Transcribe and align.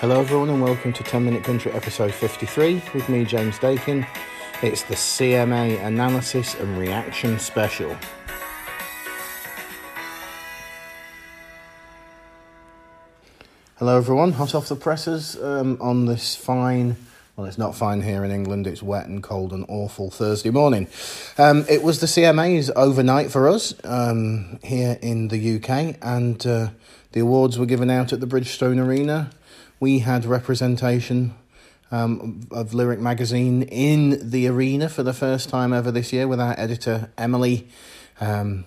Hello, 0.00 0.20
everyone, 0.20 0.50
and 0.50 0.62
welcome 0.62 0.92
to 0.92 1.02
10 1.02 1.24
Minute 1.24 1.42
Country 1.42 1.72
episode 1.72 2.12
53 2.12 2.82
with 2.92 3.08
me, 3.08 3.24
James 3.24 3.58
Dakin. 3.58 4.06
It's 4.60 4.82
the 4.82 4.94
CMA 4.94 5.82
Analysis 5.82 6.54
and 6.56 6.76
Reaction 6.76 7.38
Special. 7.38 7.96
Hello, 13.78 13.96
everyone, 13.96 14.32
hot 14.32 14.54
off 14.54 14.68
the 14.68 14.76
presses 14.76 15.42
um, 15.42 15.78
on 15.80 16.04
this 16.04 16.36
fine 16.36 16.96
well, 17.36 17.46
it's 17.46 17.58
not 17.58 17.74
fine 17.74 18.00
here 18.00 18.24
in 18.24 18.30
England. 18.30 18.66
It's 18.66 18.82
wet 18.82 19.08
and 19.08 19.22
cold 19.22 19.52
and 19.52 19.66
awful 19.68 20.10
Thursday 20.10 20.48
morning. 20.48 20.88
Um, 21.36 21.66
it 21.68 21.82
was 21.82 22.00
the 22.00 22.06
CMAs 22.06 22.70
overnight 22.74 23.30
for 23.30 23.46
us 23.46 23.74
um, 23.84 24.58
here 24.64 24.98
in 25.02 25.28
the 25.28 25.56
UK, 25.56 25.96
and 26.00 26.46
uh, 26.46 26.70
the 27.12 27.20
awards 27.20 27.58
were 27.58 27.66
given 27.66 27.90
out 27.90 28.14
at 28.14 28.20
the 28.20 28.26
Bridgestone 28.26 28.82
Arena. 28.82 29.30
We 29.78 29.98
had 29.98 30.24
representation 30.24 31.34
um, 31.90 32.48
of 32.50 32.72
Lyric 32.72 32.98
Magazine 32.98 33.62
in 33.62 34.30
the 34.30 34.48
arena 34.48 34.88
for 34.88 35.02
the 35.02 35.12
first 35.12 35.50
time 35.50 35.74
ever 35.74 35.90
this 35.90 36.14
year 36.14 36.26
with 36.26 36.40
our 36.40 36.54
editor 36.58 37.10
Emily 37.18 37.68
um, 38.18 38.64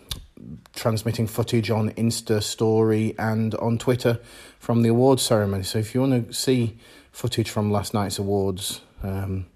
transmitting 0.76 1.26
footage 1.26 1.72
on 1.72 1.90
Insta 1.94 2.44
Story 2.44 3.16
and 3.17 3.55
on 3.55 3.80
Twitter 3.80 4.20
from 4.59 4.84
the 4.84 4.90
awards 4.90 5.23
ceremony. 5.23 5.64
So 5.64 5.80
if 5.80 5.95
you 5.95 6.02
want 6.02 6.27
to 6.27 6.34
see 6.34 6.77
footage 7.12 7.50
from 7.50 7.72
last 7.72 7.91
night's 7.95 8.20
awards, 8.20 8.81
um, 9.02 9.48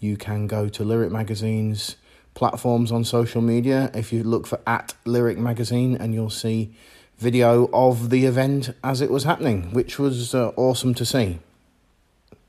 you 0.00 0.16
can 0.16 0.46
go 0.46 0.70
to 0.70 0.84
Lyric 0.84 1.12
Magazine's 1.12 1.96
platforms 2.32 2.90
on 2.90 3.04
social 3.04 3.42
media. 3.42 3.90
If 3.92 4.10
you 4.10 4.24
look 4.24 4.46
for 4.46 4.58
at 4.66 4.94
Lyric 5.04 5.36
Magazine, 5.36 5.96
and 5.96 6.14
you'll 6.14 6.30
see 6.30 6.74
video 7.18 7.68
of 7.72 8.10
the 8.10 8.26
event 8.26 8.70
as 8.82 9.00
it 9.00 9.10
was 9.10 9.24
happening, 9.24 9.72
which 9.72 9.98
was 9.98 10.34
uh, 10.34 10.52
awesome 10.56 10.94
to 10.94 11.04
see. 11.04 11.38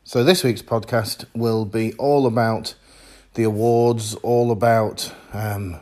So, 0.04 0.24
this 0.24 0.44
week's 0.44 0.62
podcast 0.62 1.26
will 1.34 1.66
be 1.66 1.94
all 1.94 2.28
about 2.28 2.76
the 3.34 3.44
awards, 3.44 4.16
all 4.16 4.52
about 4.52 5.14
um, 5.34 5.80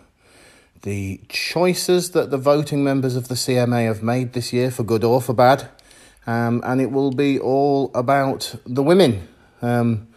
the 0.83 1.21
choices 1.29 2.11
that 2.11 2.31
the 2.31 2.37
voting 2.37 2.83
members 2.83 3.15
of 3.15 3.27
the 3.27 3.35
CMA 3.35 3.85
have 3.85 4.03
made 4.03 4.33
this 4.33 4.53
year, 4.53 4.71
for 4.71 4.83
good 4.83 5.03
or 5.03 5.21
for 5.21 5.33
bad. 5.33 5.69
Um, 6.25 6.61
and 6.65 6.79
it 6.79 6.91
will 6.91 7.11
be 7.11 7.39
all 7.39 7.91
about 7.93 8.55
the 8.65 8.83
women. 8.83 9.27
Um, 9.61 10.07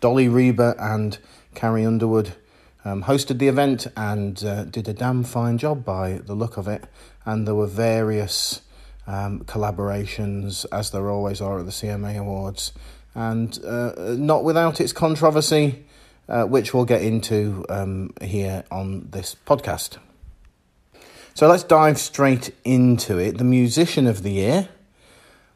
Dolly 0.00 0.28
Reba 0.28 0.74
and 0.78 1.18
Carrie 1.54 1.84
Underwood 1.84 2.34
um, 2.84 3.04
hosted 3.04 3.38
the 3.38 3.48
event 3.48 3.86
and 3.96 4.42
uh, 4.44 4.64
did 4.64 4.88
a 4.88 4.92
damn 4.92 5.22
fine 5.24 5.58
job 5.58 5.84
by 5.84 6.20
the 6.24 6.34
look 6.34 6.56
of 6.56 6.68
it. 6.68 6.84
And 7.24 7.46
there 7.46 7.54
were 7.54 7.66
various 7.66 8.62
um, 9.06 9.40
collaborations, 9.40 10.66
as 10.72 10.90
there 10.90 11.10
always 11.10 11.40
are 11.40 11.58
at 11.58 11.66
the 11.66 11.72
CMA 11.72 12.18
Awards, 12.18 12.72
and 13.14 13.58
uh, 13.64 13.92
not 14.16 14.44
without 14.44 14.80
its 14.80 14.92
controversy, 14.92 15.84
uh, 16.28 16.44
which 16.44 16.72
we'll 16.72 16.84
get 16.84 17.02
into 17.02 17.64
um, 17.68 18.12
here 18.20 18.64
on 18.70 19.08
this 19.10 19.36
podcast. 19.46 19.98
So 21.34 21.48
let's 21.48 21.64
dive 21.64 21.98
straight 21.98 22.54
into 22.64 23.18
it. 23.18 23.38
The 23.38 23.44
musician 23.44 24.06
of 24.06 24.22
the 24.22 24.32
year 24.32 24.68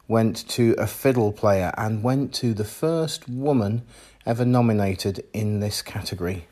went 0.07 0.47
to 0.49 0.75
a 0.77 0.87
fiddle 0.87 1.31
player 1.31 1.73
and 1.77 2.03
went 2.03 2.33
to 2.35 2.53
the 2.53 2.63
first 2.63 3.27
woman 3.27 3.83
ever 4.25 4.45
nominated 4.45 5.23
in 5.33 5.59
this 5.59 5.81
category. 5.81 6.47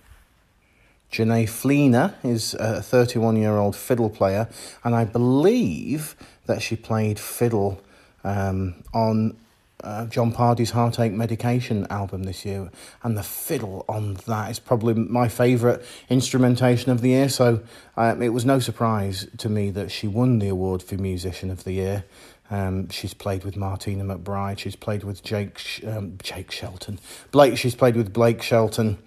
Jenee 1.13 1.45
Fleenor 1.45 2.15
is 2.23 2.55
a 2.55 2.81
31 2.81 3.35
year 3.35 3.57
old 3.57 3.75
fiddle 3.75 4.09
player, 4.09 4.49
and 4.83 4.95
I 4.95 5.05
believe 5.05 6.15
that 6.47 6.63
she 6.63 6.75
played 6.75 7.19
fiddle 7.19 7.79
um, 8.23 8.83
on 8.95 9.37
uh, 9.83 10.07
Jon 10.07 10.31
Pardi's 10.31 10.71
Heartache 10.71 11.11
Medication 11.11 11.85
album 11.91 12.23
this 12.23 12.45
year, 12.45 12.71
and 13.03 13.15
the 13.15 13.21
fiddle 13.21 13.85
on 13.87 14.15
that 14.25 14.49
is 14.49 14.57
probably 14.57 14.95
my 14.95 15.27
favourite 15.27 15.81
instrumentation 16.09 16.91
of 16.91 17.01
the 17.01 17.09
year. 17.09 17.29
So 17.29 17.61
um, 17.95 18.23
it 18.23 18.29
was 18.29 18.43
no 18.43 18.57
surprise 18.57 19.27
to 19.37 19.49
me 19.49 19.69
that 19.69 19.91
she 19.91 20.07
won 20.07 20.39
the 20.39 20.47
award 20.47 20.81
for 20.81 20.95
Musician 20.95 21.51
of 21.51 21.63
the 21.63 21.73
Year. 21.73 22.05
Um, 22.51 22.89
she's 22.89 23.13
played 23.13 23.43
with 23.45 23.55
Martina 23.55 24.03
McBride. 24.03 24.59
She's 24.59 24.75
played 24.75 25.03
with 25.03 25.23
Jake 25.23 25.59
um, 25.87 26.17
Jake 26.21 26.51
Shelton. 26.51 26.99
Blake. 27.31 27.57
She's 27.57 27.75
played 27.75 27.95
with 27.95 28.13
Blake 28.13 28.41
Shelton, 28.41 28.97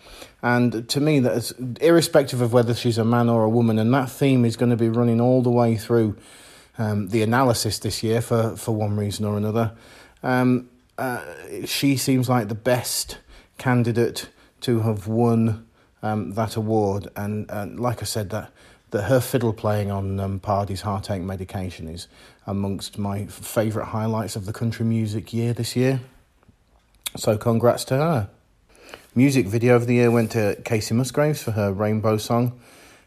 and 0.42 0.88
to 0.88 1.00
me, 1.00 1.20
that 1.20 1.32
is 1.32 1.52
irrespective 1.80 2.40
of 2.40 2.52
whether 2.52 2.74
she's 2.74 2.98
a 2.98 3.04
man 3.04 3.28
or 3.28 3.44
a 3.44 3.48
woman, 3.48 3.78
and 3.78 3.92
that 3.94 4.10
theme 4.10 4.44
is 4.44 4.56
going 4.56 4.70
to 4.70 4.76
be 4.76 4.88
running 4.88 5.20
all 5.20 5.42
the 5.42 5.50
way 5.50 5.76
through 5.76 6.16
um, 6.78 7.08
the 7.08 7.22
analysis 7.22 7.78
this 7.78 8.02
year 8.02 8.20
for 8.20 8.56
for 8.56 8.74
one 8.74 8.96
reason 8.96 9.24
or 9.24 9.36
another. 9.36 9.72
Um, 10.22 10.70
uh, 10.98 11.22
she 11.66 11.96
seems 11.96 12.28
like 12.28 12.48
the 12.48 12.54
best 12.54 13.18
candidate 13.58 14.30
to 14.62 14.80
have 14.80 15.06
won 15.06 15.66
um, 16.02 16.32
that 16.32 16.56
award, 16.56 17.08
and 17.14 17.78
like 17.78 18.00
I 18.00 18.06
said, 18.06 18.30
that 18.30 18.50
that 18.90 19.02
her 19.02 19.20
fiddle 19.20 19.52
playing 19.52 19.90
on 19.90 20.20
um, 20.20 20.40
Pardi's 20.40 20.82
heartache 20.82 21.22
medication 21.22 21.88
is 21.88 22.08
amongst 22.46 22.98
my 22.98 23.26
favourite 23.26 23.88
highlights 23.88 24.36
of 24.36 24.46
the 24.46 24.52
country 24.52 24.84
music 24.84 25.32
year 25.32 25.52
this 25.52 25.74
year. 25.74 26.00
So 27.16 27.36
congrats 27.36 27.84
to 27.86 27.96
her. 27.96 28.28
Music 29.14 29.46
video 29.46 29.74
of 29.74 29.86
the 29.86 29.94
year 29.94 30.10
went 30.10 30.32
to 30.32 30.56
Kacey 30.64 30.94
Musgraves 30.94 31.42
for 31.42 31.52
her 31.52 31.72
Rainbow 31.72 32.18
song. 32.18 32.60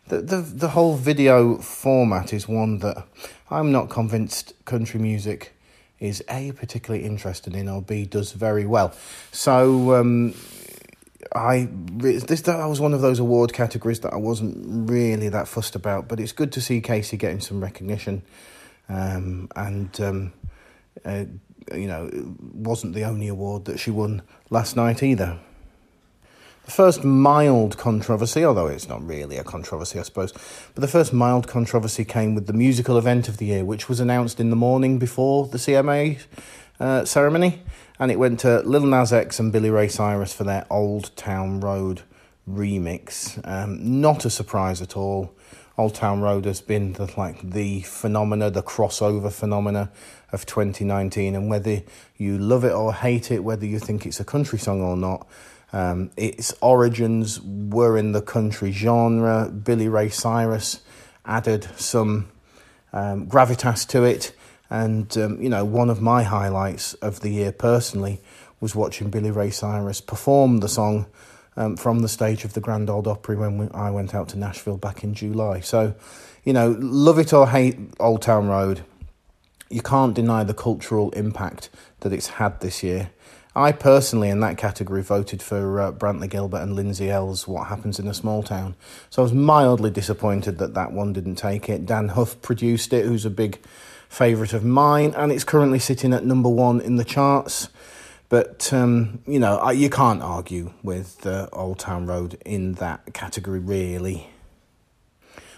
The, 0.07 0.22
the, 0.22 0.38
the 0.38 0.67
whole 0.69 0.95
video 0.95 1.57
format 1.57 2.33
is 2.33 2.47
one 2.47 2.79
that 2.79 3.05
I'm 3.51 3.72
not 3.72 3.89
convinced 3.89 4.53
country 4.66 4.99
music 4.99 5.53
is 5.99 6.23
A, 6.29 6.51
particularly 6.53 7.05
interested 7.05 7.55
in, 7.55 7.69
or 7.69 7.81
B, 7.81 8.05
does 8.05 8.31
very 8.31 8.66
well. 8.66 8.94
So, 9.31 9.95
um, 9.95 10.33
I 11.35 11.67
this 11.72 12.41
that 12.41 12.66
was 12.66 12.79
one 12.79 12.94
of 12.94 13.01
those 13.01 13.19
award 13.19 13.53
categories 13.53 13.99
that 13.99 14.13
I 14.13 14.17
wasn't 14.17 14.89
really 14.89 15.29
that 15.29 15.47
fussed 15.47 15.75
about, 15.75 16.07
but 16.07 16.19
it's 16.19 16.31
good 16.31 16.51
to 16.53 16.61
see 16.61 16.81
Kacey 16.81 17.17
getting 17.17 17.41
some 17.41 17.61
recognition, 17.61 18.23
um, 18.89 19.47
and 19.55 20.01
um, 20.01 20.33
uh, 21.05 21.25
you 21.73 21.88
know, 21.88 22.09
it 22.11 22.25
wasn't 22.53 22.95
the 22.95 23.03
only 23.03 23.27
award 23.27 23.66
that 23.66 23.79
she 23.79 23.91
won 23.91 24.22
last 24.50 24.75
night 24.75 25.03
either. 25.03 25.39
The 26.66 26.72
first 26.72 27.03
mild 27.03 27.78
controversy, 27.78 28.45
although 28.45 28.67
it's 28.67 28.88
not 28.88 29.05
really 29.05 29.38
a 29.38 29.44
controversy, 29.44 29.97
I 29.99 30.03
suppose, 30.03 30.31
but 30.31 30.81
the 30.81 30.88
first 30.88 31.13
mild 31.13 31.47
controversy 31.47 32.05
came 32.05 32.35
with 32.35 32.45
the 32.45 32.53
musical 32.53 32.97
event 32.97 33.28
of 33.28 33.38
the 33.38 33.45
year, 33.45 33.66
which 33.66 33.89
was 33.89 33.99
announced 33.99 34.39
in 34.39 34.49
the 34.49 34.55
morning 34.55 34.99
before 34.99 35.47
the 35.47 35.57
CMA 35.57 36.19
uh, 36.79 37.05
ceremony 37.05 37.61
and 37.99 38.11
it 38.11 38.17
went 38.17 38.39
to 38.39 38.61
Lil 38.61 38.85
Nas 38.85 39.11
X 39.11 39.39
and 39.39 39.51
Billy 39.51 39.69
Ray 39.69 39.89
Cyrus 39.89 40.33
for 40.33 40.45
their 40.45 40.66
Old 40.69 41.16
Town 41.17 41.59
Road 41.59 42.03
remix. 42.49 43.45
Um, 43.45 44.01
not 44.01 44.23
a 44.23 44.29
surprise 44.29 44.81
at 44.81 44.95
all. 44.95 45.35
Old 45.79 45.95
Town 45.95 46.19
Road 46.19 46.44
has 46.44 46.59
been 46.59 46.91
the, 46.94 47.09
like 47.16 47.41
the 47.41 47.84
phenomena, 47.84 48.51
the 48.51 48.62
crossover 48.62 49.31
phenomena 49.31 49.90
of 50.34 50.45
2019, 50.45 51.35
and 51.35 51.50
whether 51.50 51.81
you 52.17 52.38
love 52.38 52.66
it 52.66 52.73
or 52.73 52.94
hate 52.94 53.31
it, 53.31 53.45
whether 53.45 53.66
you 53.66 53.79
think 53.79 54.06
it's 54.06 54.19
a 54.19 54.25
country 54.25 54.59
song 54.59 54.81
or 54.81 54.97
not, 54.97 55.25
um, 55.72 56.12
its 56.17 56.53
origins 56.62 57.40
were 57.40 57.97
in 57.97 58.12
the 58.12 58.22
country 58.22 58.73
genre. 58.73 59.50
Billy 59.50 59.88
Ray 59.88 60.09
Cyrus 60.09 60.81
added 61.23 61.69
some 61.78 62.29
um, 62.91 63.28
gravitas 63.28 63.88
to 63.88 64.03
it 64.03 64.35
and, 64.69 65.17
um, 65.17 65.41
you 65.41 65.47
know, 65.47 65.63
one 65.63 65.90
of 65.90 66.01
my 66.01 66.23
highlights 66.23 66.94
of 66.96 67.22
the 67.22 67.29
year 67.29 67.53
personally 67.53 68.19
was 68.59 68.75
watching 68.75 69.09
Billy 69.09 69.31
Ray 69.31 69.50
Cyrus 69.50 70.01
perform 70.01 70.57
the 70.57 70.67
song 70.67 71.06
um, 71.57 71.77
from 71.77 71.99
the 71.99 72.09
stage 72.09 72.45
of 72.45 72.53
the 72.53 72.61
Grand 72.61 72.89
Old 72.89 73.07
Opry 73.07 73.35
when 73.35 73.57
we, 73.57 73.67
I 73.73 73.89
went 73.89 74.15
out 74.15 74.29
to 74.29 74.37
Nashville 74.37 74.77
back 74.77 75.03
in 75.03 75.13
July. 75.13 75.59
So, 75.59 75.95
you 76.43 76.53
know, 76.53 76.75
love 76.79 77.19
it 77.19 77.33
or 77.33 77.47
hate 77.47 77.77
Old 77.99 78.21
Town 78.21 78.47
Road, 78.47 78.81
you 79.69 79.81
can't 79.81 80.13
deny 80.13 80.43
the 80.43 80.53
cultural 80.53 81.11
impact 81.11 81.69
that 81.99 82.13
it's 82.13 82.28
had 82.28 82.59
this 82.61 82.81
year. 82.84 83.11
I 83.55 83.72
personally, 83.72 84.29
in 84.29 84.40
that 84.41 84.57
category, 84.57 85.01
voted 85.01 85.41
for 85.41 85.81
uh, 85.81 85.91
Brantley 85.91 86.29
Gilbert 86.29 86.61
and 86.61 86.75
Lindsay 86.75 87.09
Ell's 87.09 87.47
What 87.47 87.67
Happens 87.67 87.99
in 87.99 88.07
a 88.07 88.13
Small 88.13 88.43
Town. 88.43 88.75
So 89.09 89.22
I 89.22 89.23
was 89.23 89.34
mildly 89.34 89.90
disappointed 89.90 90.59
that 90.59 90.75
that 90.75 90.91
one 90.91 91.13
didn't 91.13 91.35
take 91.35 91.67
it. 91.67 91.85
Dann 91.85 92.09
Huff 92.09 92.40
produced 92.41 92.93
it, 92.93 93.05
who's 93.05 93.25
a 93.25 93.29
big 93.29 93.59
favourite 94.07 94.53
of 94.53 94.63
mine, 94.63 95.13
and 95.17 95.31
it's 95.31 95.43
currently 95.43 95.79
sitting 95.79 96.13
at 96.13 96.25
number 96.25 96.49
one 96.49 96.79
in 96.79 96.95
the 96.95 97.03
charts. 97.03 97.69
But 98.29 98.72
um, 98.72 99.22
you 99.28 99.40
know, 99.40 99.70
you 99.72 99.90
can't 99.90 100.22
argue 100.22 100.72
with 100.84 101.26
uh, 101.26 101.49
Old 101.52 101.79
Town 101.79 102.05
Road 102.05 102.37
in 102.46 102.73
that 102.73 103.14
category, 103.14 103.59
really. 103.59 104.29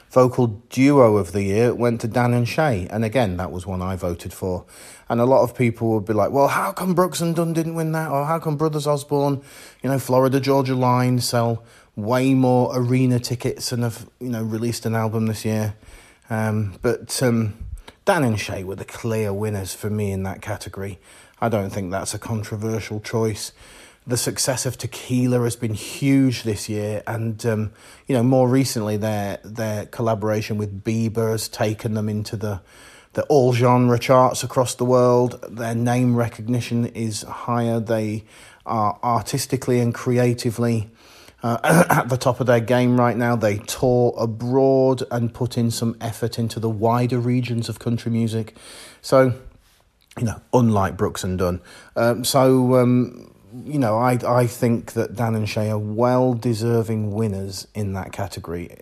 Vocal 0.09 0.47
duo 0.69 1.18
of 1.18 1.31
the 1.31 1.44
year 1.44 1.73
went 1.73 2.01
to 2.01 2.07
Dan 2.07 2.33
and 2.33 2.47
Shay, 2.47 2.88
and 2.89 3.06
again, 3.06 3.38
that 3.38 3.51
was 3.51 3.65
one 3.65 3.81
I 3.81 3.95
voted 3.95 4.33
for. 4.33 4.65
And 5.07 5.21
a 5.21 5.25
lot 5.25 5.44
of 5.44 5.56
people 5.56 5.91
would 5.94 6.06
be 6.06 6.13
like, 6.13 6.31
"Well, 6.31 6.47
how 6.47 6.71
come 6.71 6.94
Brooks 6.94 7.19
and 7.21 7.35
Dunn 7.35 7.53
didn't 7.53 7.75
win 7.75 7.91
that? 7.91 8.09
Or 8.09 8.25
how 8.25 8.39
come 8.39 8.56
Brothers 8.56 8.88
Osborne, 8.88 9.41
you 9.83 9.89
know, 9.89 10.00
Florida 10.00 10.39
Georgia 10.39 10.75
Line 10.75 11.19
sell 11.19 11.63
way 11.97 12.33
more 12.33 12.71
arena 12.73 13.19
tickets 13.19 13.73
and 13.73 13.83
have 13.83 14.09
you 14.19 14.29
know 14.29 14.44
released 14.44 14.85
an 14.85 14.95
album 14.95 15.27
this 15.27 15.44
year?" 15.44 15.75
Um, 16.29 16.75
but 16.81 17.21
um, 17.21 17.53
Dan 18.06 18.23
and 18.23 18.39
Shay 18.39 18.63
were 18.63 18.75
the 18.75 18.85
clear 18.85 19.33
winners 19.33 19.73
for 19.73 19.89
me 19.89 20.12
in 20.12 20.23
that 20.23 20.41
category. 20.41 21.00
I 21.41 21.49
don't 21.49 21.71
think 21.71 21.91
that's 21.91 22.13
a 22.13 22.19
controversial 22.19 22.99
choice. 22.99 23.51
The 24.05 24.17
success 24.17 24.65
of 24.65 24.77
Tequila 24.77 25.41
has 25.41 25.55
been 25.55 25.73
huge 25.73 26.43
this 26.43 26.69
year, 26.69 27.03
and 27.07 27.43
um, 27.45 27.71
you 28.07 28.15
know 28.15 28.23
more 28.23 28.47
recently 28.47 28.97
their 28.97 29.39
their 29.43 29.85
collaboration 29.88 30.57
with 30.57 30.83
Bieber 30.83 31.31
has 31.31 31.47
taken 31.47 31.93
them 31.95 32.07
into 32.09 32.35
the 32.35 32.61
the 33.13 33.23
all 33.23 33.53
genre 33.53 33.99
charts 33.99 34.43
across 34.43 34.75
the 34.75 34.85
world. 34.85 35.43
Their 35.49 35.75
name 35.75 36.15
recognition 36.15 36.85
is 36.85 37.23
higher. 37.23 37.79
They 37.79 38.23
are 38.65 38.99
artistically 39.03 39.79
and 39.79 39.94
creatively 39.94 40.89
uh, 41.44 41.85
at 41.89 42.09
the 42.09 42.17
top 42.17 42.39
of 42.39 42.47
their 42.47 42.59
game 42.59 42.99
right 42.99 43.17
now. 43.17 43.35
They 43.35 43.57
tour 43.57 44.13
abroad 44.17 45.03
and 45.11 45.33
put 45.33 45.57
in 45.57 45.71
some 45.71 45.97
effort 45.99 46.39
into 46.39 46.59
the 46.59 46.69
wider 46.69 47.19
regions 47.19 47.69
of 47.69 47.79
country 47.79 48.11
music. 48.11 48.55
So, 49.01 49.33
you 50.19 50.25
know, 50.25 50.41
unlike 50.53 50.97
Brooks 50.97 51.23
and 51.23 51.37
Dunn. 51.37 51.61
Um, 51.95 52.23
so, 52.23 52.75
um, 52.75 53.33
you 53.65 53.79
know, 53.79 53.97
I, 53.97 54.19
I 54.25 54.47
think 54.47 54.93
that 54.93 55.15
Dan 55.15 55.35
and 55.35 55.47
Shay 55.47 55.69
are 55.69 55.79
well 55.79 56.33
deserving 56.33 57.13
winners 57.13 57.67
in 57.73 57.93
that 57.93 58.11
category. 58.11 58.77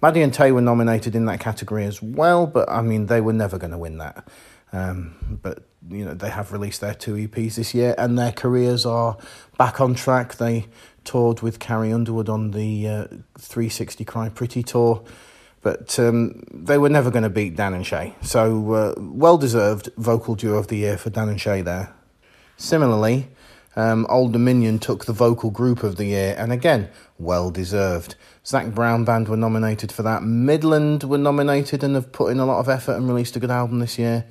Maddie 0.00 0.22
and 0.22 0.34
Tae 0.34 0.50
were 0.50 0.60
nominated 0.60 1.14
in 1.14 1.26
that 1.26 1.40
category 1.40 1.84
as 1.84 2.02
well, 2.02 2.46
but 2.46 2.68
I 2.68 2.82
mean, 2.82 3.06
they 3.06 3.20
were 3.20 3.32
never 3.32 3.56
going 3.56 3.70
to 3.70 3.78
win 3.78 3.98
that. 3.98 4.26
Um, 4.72 5.38
but 5.42 5.64
you 5.88 6.04
know, 6.04 6.14
they 6.14 6.30
have 6.30 6.52
released 6.52 6.80
their 6.80 6.94
two 6.94 7.14
EPs 7.14 7.56
this 7.56 7.74
year, 7.74 7.94
and 7.98 8.18
their 8.18 8.32
careers 8.32 8.84
are 8.86 9.16
back 9.58 9.80
on 9.80 9.94
track. 9.94 10.36
They 10.36 10.66
toured 11.04 11.40
with 11.40 11.58
Carrie 11.58 11.92
Underwood 11.92 12.28
on 12.28 12.52
the 12.52 12.88
uh, 12.88 13.04
360 13.38 14.04
Cry 14.04 14.28
Pretty 14.28 14.62
tour, 14.62 15.04
but 15.62 15.98
um, 15.98 16.42
they 16.52 16.76
were 16.76 16.88
never 16.88 17.10
going 17.10 17.22
to 17.22 17.30
beat 17.30 17.56
Dan 17.56 17.74
and 17.74 17.86
Shay. 17.86 18.14
So, 18.20 18.72
uh, 18.72 18.94
well 18.98 19.38
deserved 19.38 19.90
vocal 19.96 20.34
duo 20.34 20.58
of 20.58 20.68
the 20.68 20.76
year 20.76 20.98
for 20.98 21.10
Dan 21.10 21.28
and 21.28 21.40
Shay 21.40 21.62
there. 21.62 21.94
Similarly, 22.56 23.28
um, 23.74 24.06
Old 24.10 24.32
Dominion 24.32 24.78
took 24.78 25.06
the 25.06 25.12
vocal 25.12 25.50
group 25.50 25.82
of 25.82 25.96
the 25.96 26.04
year, 26.04 26.34
and 26.36 26.52
again, 26.52 26.90
well 27.18 27.50
deserved. 27.50 28.16
Zac 28.44 28.74
Brown 28.74 29.04
Band 29.04 29.28
were 29.28 29.36
nominated 29.36 29.90
for 29.92 30.02
that. 30.02 30.22
Midland 30.22 31.04
were 31.04 31.18
nominated 31.18 31.82
and 31.82 31.94
have 31.94 32.12
put 32.12 32.32
in 32.32 32.38
a 32.38 32.44
lot 32.44 32.58
of 32.58 32.68
effort 32.68 32.96
and 32.96 33.08
released 33.08 33.36
a 33.36 33.40
good 33.40 33.50
album 33.50 33.78
this 33.78 33.98
year. 33.98 34.26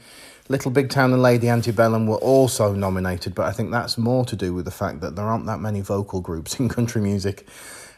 Little 0.50 0.72
Big 0.72 0.90
Town 0.90 1.14
and 1.14 1.22
Lady 1.22 1.48
Antebellum 1.48 2.08
were 2.08 2.18
also 2.18 2.74
nominated, 2.74 3.34
but 3.34 3.46
I 3.46 3.52
think 3.52 3.72
that's 3.72 3.98
more 3.98 4.26
to 4.26 4.36
do 4.36 4.54
with 4.54 4.66
the 4.66 4.72
fact 4.72 5.00
that 5.00 5.16
there 5.16 5.26
aren't 5.26 5.46
that 5.46 5.60
many 5.60 5.82
vocal 5.82 6.20
groups 6.20 6.60
in 6.60 6.68
country 6.68 7.02
music. 7.02 7.48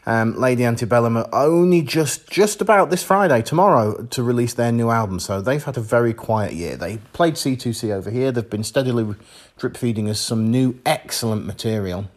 Um, 0.06 0.38
Lady 0.38 0.64
Antebellum 0.64 1.16
are 1.16 1.28
only 1.32 1.80
just 1.80 2.28
just 2.30 2.60
about 2.60 2.90
this 2.90 3.02
Friday, 3.02 3.40
tomorrow, 3.40 4.02
to 4.10 4.22
release 4.22 4.52
their 4.52 4.70
new 4.70 4.90
album. 4.90 5.18
So 5.18 5.40
they've 5.40 5.64
had 5.64 5.78
a 5.78 5.80
very 5.80 6.12
quiet 6.12 6.52
year. 6.52 6.76
They 6.76 6.98
played 7.12 7.34
C2C 7.34 7.90
over 7.90 8.10
here. 8.10 8.30
They've 8.30 8.48
been 8.48 8.64
steadily 8.64 9.14
drip 9.56 9.76
feeding 9.76 10.10
us 10.10 10.20
some 10.20 10.50
new 10.50 10.78
excellent 10.84 11.46
material. 11.46 12.10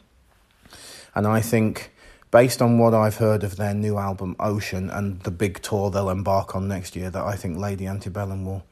And 1.15 1.25
I 1.25 1.39
think, 1.39 1.91
based 2.29 2.61
on 2.61 2.77
what 2.77 2.93
I've 2.93 3.17
heard 3.17 3.43
of 3.43 3.55
their 3.55 3.73
new 3.73 3.97
album 3.97 4.35
Ocean 4.39 4.89
and 4.89 5.21
the 5.21 5.31
big 5.31 5.61
tour 5.61 5.89
they'll 5.89 6.09
embark 6.09 6.55
on 6.55 6.67
next 6.67 6.95
year, 6.95 7.09
that 7.09 7.23
I 7.23 7.35
think 7.35 7.57
Lady 7.57 7.87
Antebellum 7.87 8.45
will 8.45 8.65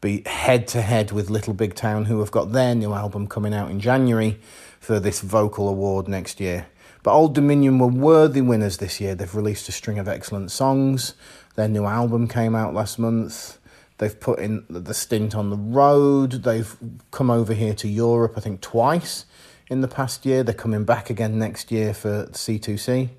be 0.00 0.22
head 0.26 0.68
to 0.68 0.82
head 0.82 1.12
with 1.12 1.30
Little 1.30 1.54
Big 1.54 1.74
Town, 1.74 2.06
who 2.06 2.20
have 2.20 2.30
got 2.30 2.52
their 2.52 2.74
new 2.74 2.92
album 2.92 3.26
coming 3.26 3.54
out 3.54 3.70
in 3.70 3.80
January 3.80 4.38
for 4.78 5.00
this 5.00 5.20
vocal 5.20 5.68
award 5.68 6.08
next 6.08 6.40
year. 6.40 6.66
But 7.02 7.14
Old 7.14 7.34
Dominion 7.34 7.78
were 7.78 7.86
worthy 7.86 8.40
winners 8.40 8.76
this 8.76 9.00
year. 9.00 9.14
They've 9.14 9.34
released 9.34 9.68
a 9.68 9.72
string 9.72 9.98
of 9.98 10.08
excellent 10.08 10.50
songs. 10.50 11.14
Their 11.54 11.68
new 11.68 11.86
album 11.86 12.28
came 12.28 12.54
out 12.54 12.74
last 12.74 12.98
month. 12.98 13.58
They've 13.98 14.18
put 14.18 14.38
in 14.38 14.64
the 14.68 14.94
stint 14.94 15.34
on 15.34 15.50
the 15.50 15.56
road. 15.56 16.44
They've 16.44 16.76
come 17.10 17.30
over 17.30 17.52
here 17.52 17.74
to 17.74 17.88
Europe, 17.88 18.34
I 18.36 18.40
think, 18.40 18.60
twice 18.60 19.26
in 19.68 19.80
the 19.80 19.88
past 19.88 20.24
year. 20.26 20.42
They're 20.42 20.54
coming 20.54 20.84
back 20.84 21.10
again 21.10 21.38
next 21.38 21.70
year 21.70 21.94
for 21.94 22.26
C2C. 22.26 23.10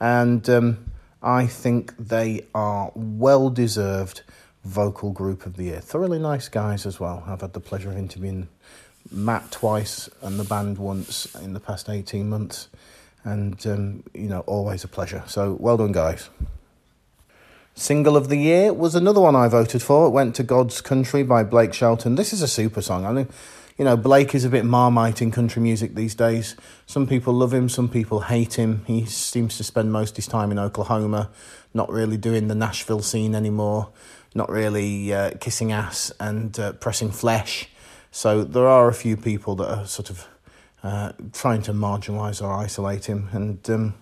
And 0.00 0.48
um, 0.50 0.90
I 1.22 1.46
think 1.46 1.96
they 1.96 2.46
are 2.54 2.92
well 2.94 3.50
deserved 3.50 4.22
vocal 4.64 5.10
group 5.10 5.46
of 5.46 5.56
the 5.56 5.64
year. 5.64 5.80
Thoroughly 5.80 6.18
nice 6.18 6.48
guys 6.48 6.86
as 6.86 6.98
well. 6.98 7.22
I've 7.26 7.40
had 7.40 7.52
the 7.52 7.60
pleasure 7.60 7.90
of 7.90 7.96
interviewing 7.96 8.48
Matt 9.10 9.50
twice 9.50 10.08
and 10.22 10.38
the 10.38 10.44
band 10.44 10.78
once 10.78 11.34
in 11.36 11.52
the 11.52 11.60
past 11.60 11.88
18 11.88 12.28
months. 12.28 12.68
And, 13.24 13.66
um, 13.66 14.04
you 14.12 14.28
know, 14.28 14.40
always 14.40 14.84
a 14.84 14.88
pleasure. 14.88 15.24
So 15.26 15.56
well 15.58 15.76
done, 15.76 15.92
guys. 15.92 16.28
Single 17.74 18.16
of 18.16 18.28
the 18.28 18.36
year 18.36 18.72
was 18.72 18.94
another 18.94 19.20
one 19.20 19.34
I 19.34 19.48
voted 19.48 19.82
for. 19.82 20.06
It 20.06 20.10
went 20.10 20.34
to 20.36 20.42
God's 20.42 20.80
Country 20.80 21.22
by 21.22 21.42
Blake 21.42 21.72
Shelton. 21.72 22.14
This 22.14 22.32
is 22.32 22.42
a 22.42 22.48
super 22.48 22.82
song. 22.82 23.04
I 23.04 23.12
mean, 23.12 23.28
you 23.76 23.84
know, 23.84 23.96
Blake 23.96 24.34
is 24.34 24.44
a 24.44 24.50
bit 24.50 24.64
marmite 24.64 25.20
in 25.20 25.32
country 25.32 25.60
music 25.60 25.96
these 25.96 26.14
days. 26.14 26.54
Some 26.86 27.08
people 27.08 27.32
love 27.32 27.52
him, 27.52 27.68
some 27.68 27.88
people 27.88 28.20
hate 28.20 28.54
him. 28.54 28.84
He 28.86 29.04
seems 29.06 29.56
to 29.56 29.64
spend 29.64 29.90
most 29.90 30.10
of 30.10 30.16
his 30.16 30.28
time 30.28 30.52
in 30.52 30.58
Oklahoma, 30.60 31.30
not 31.72 31.90
really 31.90 32.16
doing 32.16 32.46
the 32.46 32.54
Nashville 32.54 33.02
scene 33.02 33.34
anymore 33.34 33.88
not 34.34 34.50
really 34.50 35.14
uh, 35.14 35.30
kissing 35.40 35.72
ass 35.72 36.12
and 36.18 36.58
uh, 36.58 36.72
pressing 36.72 37.10
flesh. 37.10 37.68
So 38.10 38.44
there 38.44 38.66
are 38.66 38.88
a 38.88 38.94
few 38.94 39.16
people 39.16 39.54
that 39.56 39.70
are 39.70 39.86
sort 39.86 40.10
of 40.10 40.26
uh, 40.84 41.12
trying 41.32 41.62
to 41.62 41.72
marginalise 41.72 42.40
or 42.40 42.52
isolate 42.52 43.06
him. 43.06 43.28
And, 43.32 43.68
um, 43.68 43.94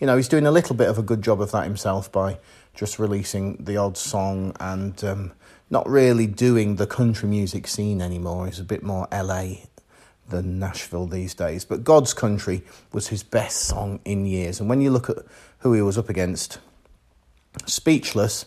you 0.00 0.08
know, 0.08 0.16
he's 0.16 0.28
doing 0.28 0.46
a 0.46 0.50
little 0.50 0.74
bit 0.74 0.88
of 0.88 0.98
a 0.98 1.02
good 1.02 1.22
job 1.22 1.40
of 1.40 1.52
that 1.52 1.64
himself 1.64 2.10
by 2.10 2.38
just 2.74 2.98
releasing 2.98 3.62
the 3.62 3.76
odd 3.76 3.96
song 3.96 4.56
and 4.58 5.04
um, 5.04 5.32
not 5.68 5.88
really 5.88 6.26
doing 6.26 6.76
the 6.76 6.86
country 6.86 7.28
music 7.28 7.68
scene 7.68 8.02
anymore. 8.02 8.46
He's 8.46 8.58
a 8.58 8.64
bit 8.64 8.82
more 8.82 9.06
LA 9.12 9.66
than 10.28 10.58
Nashville 10.58 11.06
these 11.06 11.34
days. 11.34 11.64
But 11.64 11.84
God's 11.84 12.14
Country 12.14 12.62
was 12.92 13.08
his 13.08 13.22
best 13.22 13.60
song 13.60 14.00
in 14.04 14.26
years. 14.26 14.58
And 14.58 14.68
when 14.68 14.80
you 14.80 14.90
look 14.90 15.10
at 15.10 15.18
who 15.58 15.74
he 15.74 15.82
was 15.82 15.98
up 15.98 16.08
against, 16.08 16.58
Speechless 17.66 18.46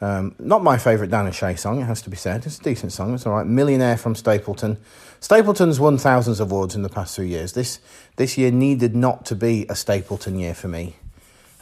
um, 0.00 0.34
not 0.38 0.62
my 0.62 0.78
favourite 0.78 1.10
Dan 1.10 1.26
and 1.26 1.34
Shay 1.34 1.56
song, 1.56 1.80
it 1.80 1.84
has 1.84 2.02
to 2.02 2.10
be 2.10 2.16
said. 2.16 2.46
It's 2.46 2.58
a 2.58 2.62
decent 2.62 2.92
song, 2.92 3.14
it's 3.14 3.26
all 3.26 3.34
right. 3.34 3.46
Millionaire 3.46 3.96
from 3.96 4.14
Stapleton. 4.14 4.78
Stapleton's 5.20 5.80
won 5.80 5.98
thousands 5.98 6.38
of 6.38 6.52
awards 6.52 6.74
in 6.76 6.82
the 6.82 6.88
past 6.88 7.16
few 7.16 7.24
years. 7.24 7.52
This, 7.52 7.80
this 8.16 8.38
year 8.38 8.50
needed 8.50 8.94
not 8.94 9.26
to 9.26 9.34
be 9.34 9.66
a 9.68 9.74
Stapleton 9.74 10.38
year 10.38 10.54
for 10.54 10.68
me. 10.68 10.96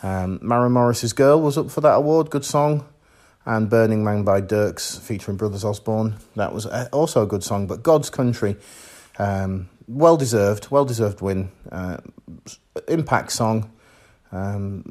Um, 0.02 0.38
Maren 0.42 0.72
Morris's 0.72 1.12
Girl 1.12 1.40
was 1.40 1.56
up 1.56 1.70
for 1.70 1.80
that 1.80 1.94
award, 1.94 2.30
good 2.30 2.44
song. 2.44 2.86
And 3.46 3.70
Burning 3.70 4.02
Man 4.02 4.24
by 4.24 4.40
Dierks 4.40 5.00
featuring 5.00 5.36
Brothers 5.36 5.64
Osborne. 5.64 6.16
That 6.34 6.52
was 6.52 6.66
also 6.66 7.22
a 7.22 7.26
good 7.26 7.44
song. 7.44 7.68
But 7.68 7.80
God's 7.82 8.10
Country, 8.10 8.56
um, 9.20 9.68
well 9.86 10.16
deserved, 10.16 10.68
well 10.72 10.84
deserved 10.84 11.20
win. 11.20 11.52
Uh, 11.70 11.98
impact 12.88 13.30
song. 13.30 13.70
Um, 14.32 14.90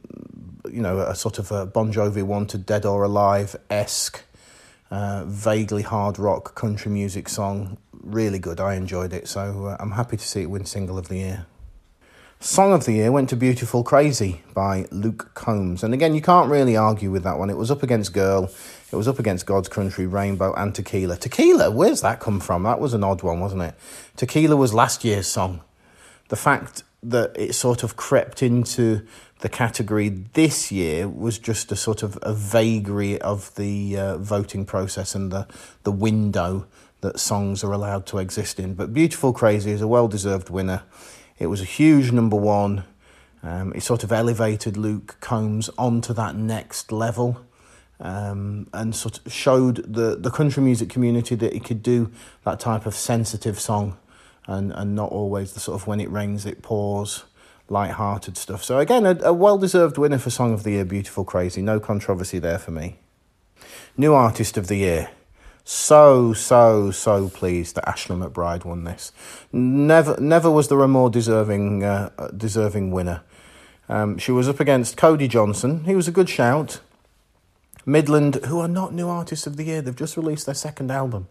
you 0.71 0.81
know, 0.81 0.99
a 0.99 1.15
sort 1.15 1.39
of 1.39 1.51
a 1.51 1.65
Bon 1.65 1.91
Jovi 1.91 2.23
Wanted 2.23 2.65
Dead 2.65 2.85
or 2.85 3.03
Alive 3.03 3.55
esque, 3.69 4.23
uh, 4.91 5.23
vaguely 5.25 5.83
hard 5.83 6.19
rock 6.19 6.55
country 6.55 6.91
music 6.91 7.29
song. 7.29 7.77
Really 7.93 8.39
good. 8.39 8.59
I 8.59 8.75
enjoyed 8.75 9.13
it. 9.13 9.27
So 9.27 9.67
uh, 9.67 9.77
I'm 9.79 9.91
happy 9.91 10.17
to 10.17 10.27
see 10.27 10.43
it 10.43 10.49
win 10.49 10.65
Single 10.65 10.97
of 10.97 11.07
the 11.07 11.17
Year. 11.17 11.45
Song 12.39 12.73
of 12.73 12.85
the 12.85 12.91
Year 12.91 13.11
went 13.11 13.29
to 13.29 13.35
Beautiful 13.35 13.83
Crazy 13.83 14.43
by 14.53 14.85
Luke 14.91 15.33
Combs. 15.33 15.83
And 15.83 15.93
again, 15.93 16.13
you 16.13 16.21
can't 16.21 16.49
really 16.49 16.77
argue 16.77 17.09
with 17.09 17.23
that 17.23 17.39
one. 17.39 17.49
It 17.49 17.57
was 17.57 17.71
up 17.71 17.81
against 17.81 18.13
Girl, 18.13 18.51
it 18.91 18.95
was 18.95 19.07
up 19.07 19.17
against 19.17 19.45
God's 19.45 19.67
Country, 19.67 20.05
Rainbow, 20.05 20.53
and 20.53 20.75
Tequila. 20.75 21.17
Tequila, 21.17 21.71
where's 21.71 22.01
that 22.01 22.19
come 22.19 22.39
from? 22.39 22.63
That 22.63 22.79
was 22.79 22.93
an 22.93 23.03
odd 23.03 23.23
one, 23.23 23.39
wasn't 23.39 23.63
it? 23.63 23.75
Tequila 24.15 24.55
was 24.55 24.73
last 24.73 25.03
year's 25.03 25.27
song. 25.27 25.61
The 26.27 26.35
fact 26.35 26.83
that 27.01 27.31
it 27.35 27.53
sort 27.55 27.83
of 27.83 27.95
crept 27.95 28.43
into 28.43 29.05
the 29.45 29.49
category 29.49 30.09
this 30.09 30.71
year 30.71 31.07
was 31.07 31.37
just 31.37 31.71
a 31.71 31.75
sort 31.75 32.01
of 32.01 32.17
a 32.23 32.33
vagary 32.33 33.21
of 33.21 33.53
the 33.53 33.95
uh, 33.95 34.17
voting 34.17 34.65
process 34.65 35.13
and 35.13 35.31
the, 35.31 35.45
the 35.83 35.91
window 35.91 36.65
that 37.01 37.19
songs 37.19 37.63
are 37.63 37.71
allowed 37.71 38.07
to 38.07 38.17
exist 38.17 38.59
in. 38.59 38.73
But 38.73 38.91
Beautiful 38.91 39.33
Crazy 39.33 39.69
is 39.69 39.81
a 39.81 39.87
well 39.87 40.07
deserved 40.07 40.49
winner. 40.49 40.81
It 41.37 41.45
was 41.45 41.61
a 41.61 41.65
huge 41.79 42.11
number 42.11 42.35
one. 42.35 42.85
Um, 43.43 43.71
it 43.75 43.83
sort 43.83 44.03
of 44.03 44.11
elevated 44.11 44.77
Luke 44.77 45.17
Combs 45.19 45.69
onto 45.77 46.11
that 46.15 46.35
next 46.35 46.91
level 46.91 47.45
um, 47.99 48.67
and 48.73 48.95
sort 48.95 49.19
of 49.23 49.31
showed 49.31 49.75
the, 49.93 50.15
the 50.15 50.31
country 50.31 50.63
music 50.63 50.89
community 50.89 51.35
that 51.35 51.53
he 51.53 51.59
could 51.59 51.83
do 51.83 52.09
that 52.45 52.59
type 52.59 52.87
of 52.87 52.95
sensitive 52.95 53.59
song 53.59 53.95
and, 54.47 54.71
and 54.71 54.95
not 54.95 55.11
always 55.11 55.53
the 55.53 55.59
sort 55.59 55.79
of 55.79 55.85
when 55.85 55.99
it 55.99 56.09
rains 56.09 56.47
it 56.47 56.63
pours 56.63 57.25
light-hearted 57.69 58.37
stuff. 58.37 58.63
So 58.63 58.79
again, 58.79 59.05
a, 59.05 59.17
a 59.23 59.33
well-deserved 59.33 59.97
winner 59.97 60.17
for 60.17 60.29
Song 60.29 60.53
of 60.53 60.63
the 60.63 60.71
Year, 60.71 60.85
Beautiful 60.85 61.23
Crazy. 61.23 61.61
No 61.61 61.79
controversy 61.79 62.39
there 62.39 62.59
for 62.59 62.71
me. 62.71 62.97
New 63.97 64.13
Artist 64.13 64.57
of 64.57 64.67
the 64.67 64.75
Year. 64.75 65.09
So, 65.63 66.33
so, 66.33 66.91
so 66.91 67.27
pleased 67.29 67.75
that 67.75 67.89
Ashley 67.89 68.15
McBryde 68.15 68.65
won 68.65 68.83
this. 68.83 69.11
Never, 69.51 70.15
never 70.19 70.51
was 70.51 70.67
there 70.67 70.81
a 70.81 70.87
more 70.87 71.09
deserving, 71.09 71.83
uh, 71.83 72.09
deserving 72.37 72.91
winner. 72.91 73.23
Um, 73.89 74.17
she 74.19 74.31
was 74.31 74.47
up 74.47 74.59
against 74.59 74.95
Cody 74.95 75.27
Johnson. 75.27 75.85
He 75.85 75.95
was 75.95 76.07
a 76.07 76.11
good 76.11 76.29
shout. 76.29 76.81
Midland, 77.85 78.35
who 78.45 78.59
are 78.59 78.67
not 78.67 78.93
new 78.93 79.07
artists 79.07 79.47
of 79.47 79.57
the 79.57 79.63
year. 79.63 79.81
They've 79.81 79.95
just 79.95 80.17
released 80.17 80.45
their 80.45 80.55
second 80.55 80.91
album. 80.91 81.27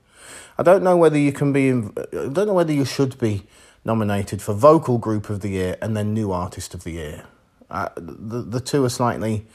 I 0.56 0.62
don't 0.62 0.82
know 0.82 0.96
whether 0.96 1.18
you 1.18 1.32
can 1.32 1.52
be. 1.52 1.70
I 1.70 2.28
don't 2.28 2.46
know 2.46 2.54
whether 2.54 2.72
you 2.72 2.84
should 2.84 3.18
be 3.18 3.44
nominated 3.84 4.40
for 4.40 4.54
vocal 4.54 4.98
group 4.98 5.28
of 5.28 5.40
the 5.40 5.48
year 5.48 5.76
and 5.82 5.96
then 5.96 6.14
new 6.14 6.32
artist 6.32 6.74
of 6.74 6.84
the 6.84 6.92
year. 6.92 7.24
Uh, 7.70 7.88
the 7.96 8.42
the 8.42 8.60
two 8.60 8.84
are 8.84 8.90
slightly 8.90 9.46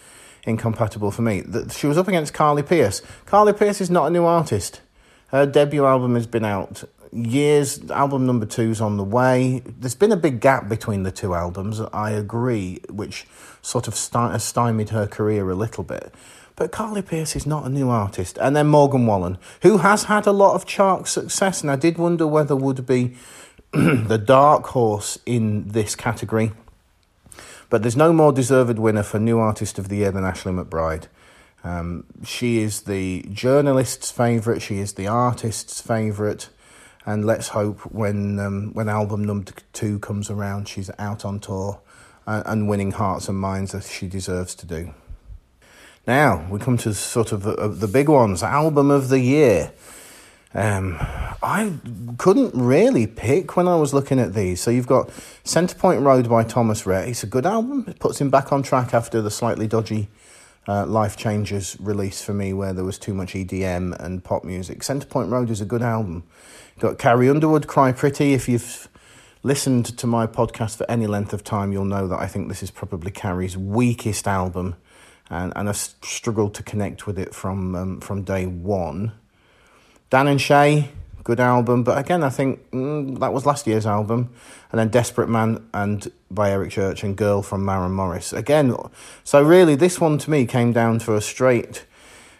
incompatible 0.43 1.12
for 1.12 1.21
me. 1.21 1.41
The, 1.41 1.69
she 1.69 1.88
was 1.88 1.98
up 1.98 2.07
against 2.07 2.33
Carly 2.33 2.63
Pearce. 2.63 3.01
Carly 3.25 3.53
Pearce 3.53 3.81
is 3.81 3.89
not 3.89 4.07
a 4.07 4.09
new 4.09 4.25
artist. 4.25 4.81
Her 5.27 5.45
debut 5.45 5.86
album 5.86 6.15
has 6.15 6.27
been 6.27 6.45
out 6.45 6.83
years. 7.12 7.89
Album 7.91 8.25
number 8.25 8.45
two's 8.45 8.81
on 8.81 8.98
the 8.98 9.03
way. 9.03 9.62
There's 9.65 9.95
been 9.95 10.12
a 10.12 10.17
big 10.17 10.39
gap 10.39 10.69
between 10.69 11.03
the 11.03 11.12
two 11.12 11.33
albums. 11.33 11.79
I 11.93 12.12
agree, 12.12 12.81
which 12.89 13.27
sort 13.62 13.88
of 13.88 13.95
st- 13.95 14.41
stymied 14.41 14.89
her 14.89 15.07
career 15.07 15.50
a 15.50 15.55
little 15.55 15.83
bit. 15.83 16.13
But 16.55 16.71
Carly 16.71 17.01
Pearce 17.01 17.36
is 17.36 17.45
not 17.45 17.65
a 17.65 17.69
new 17.69 17.89
artist. 17.89 18.38
And 18.39 18.55
then 18.55 18.67
Morgan 18.67 19.05
Wallen, 19.05 19.38
who 19.62 19.77
has 19.77 20.03
had 20.03 20.27
a 20.27 20.33
lot 20.33 20.55
of 20.55 20.65
chart 20.65 21.07
success, 21.07 21.62
and 21.62 21.71
I 21.71 21.77
did 21.77 21.98
wonder 21.98 22.27
whether 22.27 22.55
would 22.55 22.86
be 22.86 23.15
the 23.73 24.17
dark 24.17 24.67
horse 24.67 25.19
in 25.25 25.67
this 25.69 25.95
category. 25.95 26.51
But 27.69 27.83
there's 27.83 27.95
no 27.95 28.11
more 28.11 28.31
deserved 28.31 28.79
winner 28.79 29.03
for 29.03 29.19
New 29.19 29.38
Artist 29.38 29.77
of 29.77 29.89
the 29.89 29.97
Year 29.97 30.11
than 30.11 30.25
Ashley 30.25 30.51
McBryde. 30.51 31.05
Um, 31.63 32.05
she 32.23 32.59
is 32.59 32.81
the 32.81 33.25
journalist's 33.31 34.09
favourite, 34.11 34.61
she 34.61 34.79
is 34.79 34.93
the 34.93 35.07
artist's 35.07 35.81
favourite, 35.81 36.49
and 37.05 37.25
let's 37.25 37.49
hope 37.49 37.79
when, 37.91 38.39
um, 38.39 38.73
when 38.73 38.89
album 38.89 39.23
number 39.23 39.51
two 39.73 39.99
comes 39.99 40.29
around, 40.29 40.67
she's 40.67 40.89
out 40.97 41.25
on 41.25 41.39
tour 41.39 41.79
and, 42.25 42.43
and 42.45 42.69
winning 42.69 42.91
hearts 42.91 43.27
and 43.27 43.38
minds 43.38 43.75
as 43.75 43.91
she 43.91 44.07
deserves 44.07 44.55
to 44.55 44.65
do. 44.65 44.93
Now 46.07 46.47
we 46.49 46.59
come 46.59 46.77
to 46.77 46.93
sort 46.93 47.31
of 47.31 47.45
uh, 47.45 47.67
the 47.67 47.88
big 47.88 48.09
ones. 48.09 48.41
Album 48.41 48.89
of 48.89 49.09
the 49.09 49.19
year. 49.19 49.71
Um, 50.53 50.97
I 50.99 51.73
couldn't 52.17 52.55
really 52.55 53.05
pick 53.05 53.55
when 53.55 53.67
I 53.67 53.75
was 53.75 53.93
looking 53.93 54.19
at 54.19 54.33
these. 54.33 54.61
So 54.61 54.71
you've 54.71 54.87
got 54.87 55.09
Centrepoint 55.43 56.03
Road 56.03 56.27
by 56.27 56.43
Thomas 56.43 56.85
Rhett. 56.85 57.07
It's 57.07 57.23
a 57.23 57.27
good 57.27 57.45
album. 57.45 57.85
It 57.87 57.99
puts 57.99 58.19
him 58.19 58.29
back 58.29 58.51
on 58.51 58.63
track 58.63 58.93
after 58.93 59.21
the 59.21 59.31
slightly 59.31 59.67
dodgy 59.67 60.09
uh, 60.67 60.85
Life 60.85 61.17
Changers 61.17 61.77
release 61.79 62.23
for 62.23 62.33
me, 62.33 62.53
where 62.53 62.73
there 62.73 62.83
was 62.83 62.97
too 62.97 63.13
much 63.13 63.33
EDM 63.33 63.99
and 63.99 64.23
pop 64.23 64.43
music. 64.43 64.79
Centrepoint 64.79 65.31
Road 65.31 65.49
is 65.49 65.61
a 65.61 65.65
good 65.65 65.83
album. 65.83 66.23
You've 66.75 66.81
got 66.81 66.97
Carrie 66.97 67.29
Underwood, 67.29 67.67
Cry 67.67 67.91
Pretty. 67.91 68.33
If 68.33 68.49
you've 68.49 68.87
listened 69.43 69.97
to 69.97 70.07
my 70.07 70.27
podcast 70.27 70.77
for 70.77 70.89
any 70.89 71.07
length 71.07 71.33
of 71.33 71.43
time, 71.43 71.71
you'll 71.71 71.85
know 71.85 72.07
that 72.07 72.19
I 72.19 72.27
think 72.27 72.47
this 72.47 72.63
is 72.63 72.71
probably 72.71 73.11
Carrie's 73.11 73.57
weakest 73.57 74.27
album 74.27 74.75
and, 75.29 75.53
and 75.55 75.69
I've 75.69 75.77
struggled 75.77 76.55
to 76.55 76.63
connect 76.63 77.05
with 77.05 77.19
it 77.19 77.33
from 77.33 77.75
um, 77.75 78.01
from 78.01 78.23
day 78.23 78.45
one. 78.45 79.13
Dan 80.09 80.27
and 80.27 80.41
Shay, 80.41 80.89
good 81.23 81.39
album, 81.39 81.83
but 81.83 81.97
again, 81.97 82.23
I 82.23 82.29
think 82.29 82.71
mm, 82.71 83.19
that 83.19 83.31
was 83.31 83.45
last 83.45 83.67
year's 83.67 83.85
album. 83.85 84.33
And 84.71 84.79
then 84.79 84.89
Desperate 84.89 85.29
Man 85.29 85.67
and 85.73 86.11
by 86.31 86.51
Eric 86.51 86.71
Church 86.71 87.03
and 87.03 87.15
Girl 87.15 87.41
from 87.41 87.65
Maren 87.65 87.91
Morris. 87.91 88.33
Again, 88.33 88.75
so 89.23 89.43
really, 89.43 89.75
this 89.75 89.99
one 89.99 90.17
to 90.19 90.29
me 90.31 90.45
came 90.45 90.73
down 90.73 90.99
to 90.99 91.15
a 91.15 91.21
straight 91.21 91.85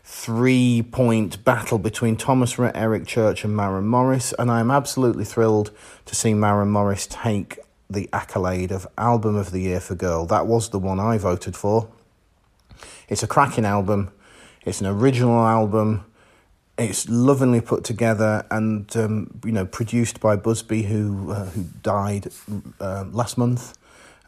three 0.04 0.82
point 0.82 1.44
battle 1.44 1.78
between 1.78 2.16
Thomas 2.16 2.58
Rhett, 2.58 2.76
Eric 2.76 3.06
Church, 3.06 3.44
and 3.44 3.56
Maren 3.56 3.88
Morris. 3.88 4.34
And 4.40 4.50
I'm 4.50 4.72
absolutely 4.72 5.26
thrilled 5.26 5.72
to 6.06 6.16
see 6.16 6.34
Maren 6.34 6.70
Morris 6.70 7.08
take 7.10 7.60
the 7.90 8.10
accolade 8.12 8.72
of 8.72 8.88
Album 8.98 9.36
of 9.36 9.52
the 9.52 9.62
Year 9.62 9.80
for 9.80 9.94
Girl. 9.94 10.26
That 10.26 10.48
was 10.48 10.70
the 10.70 10.80
one 10.80 11.00
I 11.00 11.20
voted 11.20 11.56
for. 11.56 11.88
It's 13.08 13.24
a 13.24 13.28
cracking 13.28 13.66
album. 13.66 14.12
It's 14.66 14.82
an 14.82 14.88
original 14.88 15.46
album. 15.46 16.06
It's 16.80 17.10
lovingly 17.10 17.60
put 17.60 17.84
together 17.84 18.46
and 18.50 18.96
um, 18.96 19.42
you 19.44 19.52
know 19.52 19.66
produced 19.66 20.22
by 20.22 20.38
busbee, 20.38 20.86
who 20.86 21.32
uh, 21.32 21.46
who 21.46 21.64
died 21.84 22.30
uh, 22.80 23.04
last 23.12 23.38
month. 23.38 23.78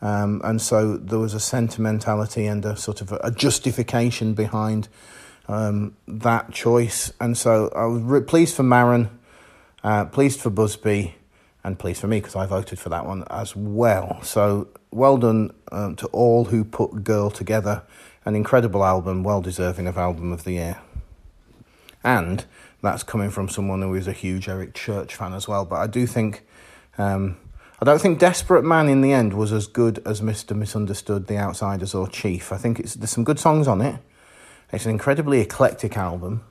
Um, 0.02 0.42
and 0.44 0.62
so 0.62 0.98
there 0.98 1.20
was 1.20 1.34
a 1.34 1.40
sentimentality 1.40 2.48
and 2.48 2.66
a 2.66 2.76
sort 2.76 3.02
of 3.02 3.14
a, 3.14 3.32
justification 3.32 4.34
behind 4.34 4.90
um, 5.48 5.96
that 6.08 6.52
choice. 6.52 7.14
And 7.22 7.38
so 7.38 7.72
I 7.76 7.86
was 7.86 8.02
re- 8.02 8.22
pleased 8.22 8.56
for 8.56 8.64
Maren, 8.64 9.10
uh, 9.84 10.06
pleased 10.06 10.42
for 10.42 10.50
busbee, 10.50 11.14
and 11.64 11.80
pleased 11.80 12.02
for 12.02 12.08
me 12.08 12.20
because 12.20 12.36
I 12.36 12.48
voted 12.48 12.80
for 12.80 12.90
that 12.90 13.06
one 13.06 13.24
as 13.30 13.56
well. 13.56 14.20
So 14.24 14.68
well 14.90 15.18
done 15.18 15.54
um, 15.72 15.96
to 15.98 16.08
all 16.08 16.46
who 16.46 16.64
put 16.64 17.04
Girl 17.04 17.30
together 17.30 17.84
an 18.26 18.36
incredible 18.36 18.84
album, 18.84 19.24
well 19.24 19.42
deserving 19.42 19.88
of 19.88 19.98
Album 19.98 20.32
of 20.32 20.44
the 20.44 20.52
Year. 20.52 20.82
And 22.04 22.46
that's 22.82 23.04
coming 23.04 23.30
from 23.30 23.50
someone 23.50 23.82
who 23.82 23.94
is 23.94 24.08
a 24.08 24.14
huge 24.14 24.50
Eric 24.50 24.74
Church 24.74 25.16
fan 25.16 25.34
as 25.34 25.48
well. 25.48 25.66
But 25.66 25.78
I 25.78 25.88
do 25.88 26.08
think, 26.08 26.46
um, 26.98 27.38
I 27.80 27.86
don't 27.86 28.02
think 28.02 28.20
Desperate 28.20 28.64
Man 28.64 28.90
in 28.90 29.02
the 29.02 29.14
end 29.14 29.34
was 29.34 29.52
as 29.52 29.68
good 29.68 30.02
as 30.06 30.22
Mr. 30.22 30.56
Misunderstood, 30.56 31.28
The 31.28 31.38
Outsiders, 31.38 31.94
or 31.94 32.08
Chief. 32.08 32.52
I 32.52 32.58
think 32.58 32.80
it's 32.80 32.96
there's 32.96 33.12
some 33.12 33.24
good 33.24 33.40
songs 33.40 33.68
on 33.68 33.82
it. 33.82 34.00
It's 34.72 34.86
an 34.86 34.92
incredibly 34.92 35.42
eclectic 35.42 35.98
album. 35.98 36.44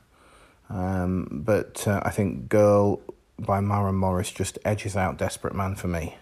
Um, 0.69 1.29
but 1.33 1.87
uh, 1.89 2.01
I 2.05 2.11
think 2.11 2.49
Girl 2.49 3.01
by 3.39 3.61
Mara 3.61 3.93
Morris 3.93 4.31
just 4.31 4.59
edges 4.65 4.97
out 4.97 5.19
Desperate 5.19 5.55
Man 5.55 5.75
for 5.75 5.89
me. 5.89 6.17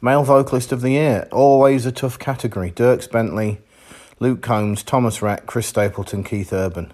Male 0.00 0.22
Vocalist 0.22 0.72
of 0.72 0.82
the 0.82 0.90
Year, 0.90 1.26
always 1.32 1.86
a 1.86 1.92
tough 1.92 2.18
category. 2.18 2.70
Dierks 2.70 3.10
Bentley, 3.10 3.60
Luke 4.20 4.42
Combs, 4.42 4.82
Thomas 4.82 5.22
Rhett, 5.22 5.46
Chris 5.46 5.66
Stapleton, 5.66 6.22
Keith 6.22 6.52
Urban. 6.52 6.92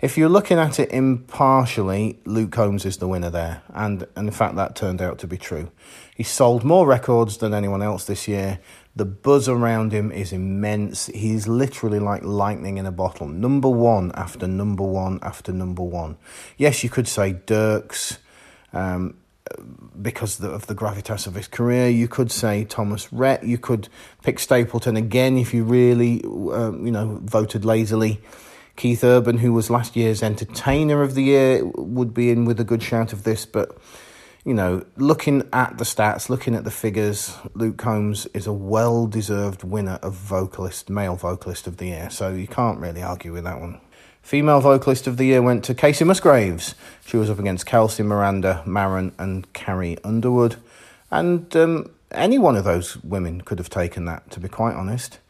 If 0.00 0.18
you're 0.18 0.28
looking 0.28 0.58
at 0.58 0.78
it 0.78 0.90
impartially, 0.90 2.18
Luke 2.26 2.52
Combs 2.52 2.84
is 2.84 2.98
the 2.98 3.08
winner 3.08 3.30
there, 3.30 3.62
and, 3.68 4.06
and 4.14 4.28
in 4.28 4.34
fact, 4.34 4.56
that 4.56 4.76
turned 4.76 5.00
out 5.00 5.18
to 5.20 5.26
be 5.26 5.38
true. 5.38 5.70
He 6.14 6.22
sold 6.22 6.64
more 6.64 6.86
records 6.86 7.38
than 7.38 7.54
anyone 7.54 7.82
else 7.82 8.04
this 8.04 8.28
year. 8.28 8.60
The 8.94 9.06
buzz 9.06 9.48
around 9.48 9.92
him 9.92 10.12
is 10.12 10.32
immense. 10.32 11.06
He's 11.06 11.48
literally 11.48 11.98
like 11.98 12.22
lightning 12.22 12.78
in 12.78 12.86
a 12.86 12.92
bottle. 12.92 13.26
Number 13.26 13.68
one 13.68 14.12
after 14.14 14.46
number 14.46 14.84
one 14.84 15.18
after 15.22 15.52
number 15.52 15.82
one. 15.82 16.16
Yes, 16.56 16.82
you 16.84 16.90
could 16.90 17.08
say 17.08 17.34
Dierks. 17.34 18.18
Um, 18.72 19.16
because 20.00 20.42
of 20.42 20.66
the 20.66 20.74
gravitas 20.74 21.26
of 21.26 21.34
his 21.34 21.48
career. 21.48 21.88
You 21.88 22.08
could 22.08 22.32
say 22.32 22.64
Thomas 22.64 23.12
Rhett. 23.12 23.44
You 23.44 23.58
could 23.58 23.88
pick 24.22 24.38
Stapleton 24.38 24.96
again 24.96 25.38
if 25.38 25.54
you 25.54 25.64
really, 25.64 26.22
um, 26.24 26.84
you 26.84 26.90
know, 26.90 27.20
voted 27.22 27.64
lazily. 27.64 28.20
Keith 28.76 29.02
Urban, 29.02 29.38
who 29.38 29.52
was 29.52 29.70
last 29.70 29.96
year's 29.96 30.22
Entertainer 30.22 31.02
of 31.02 31.14
the 31.14 31.22
Year, 31.22 31.64
would 31.74 32.12
be 32.12 32.30
in 32.30 32.44
with 32.44 32.60
a 32.60 32.64
good 32.64 32.82
shout 32.82 33.12
of 33.12 33.24
this. 33.24 33.46
But, 33.46 33.76
you 34.44 34.54
know, 34.54 34.84
looking 34.96 35.48
at 35.52 35.78
the 35.78 35.84
stats, 35.84 36.28
looking 36.28 36.54
at 36.54 36.64
the 36.64 36.70
figures, 36.70 37.36
Luke 37.54 37.78
Combs 37.78 38.26
is 38.26 38.46
a 38.46 38.52
well 38.52 39.06
deserved 39.06 39.64
winner 39.64 39.98
of 40.02 40.14
vocalist, 40.14 40.90
male 40.90 41.16
vocalist 41.16 41.66
of 41.66 41.78
the 41.78 41.86
year. 41.86 42.10
So 42.10 42.30
you 42.30 42.46
can't 42.46 42.78
really 42.78 43.02
argue 43.02 43.32
with 43.32 43.44
that 43.44 43.60
one. 43.60 43.80
Female 44.22 44.60
vocalist 44.60 45.06
of 45.06 45.16
the 45.16 45.24
year 45.26 45.40
went 45.40 45.64
to 45.64 45.74
Kacey 45.74 46.04
Musgraves. 46.04 46.74
She 47.06 47.16
was 47.16 47.30
up 47.30 47.38
against 47.38 47.64
Kelsey, 47.64 48.02
Miranda, 48.02 48.62
Maren, 48.66 49.14
and 49.18 49.50
Carrie 49.52 49.98
Underwood. 50.02 50.56
And 51.10 51.54
um, 51.56 51.90
any 52.10 52.36
one 52.36 52.56
of 52.56 52.64
those 52.64 52.96
women 53.04 53.40
could 53.40 53.58
have 53.58 53.70
taken 53.70 54.04
that, 54.06 54.28
to 54.32 54.40
be 54.40 54.48
quite 54.48 54.74
honest. 54.74 55.20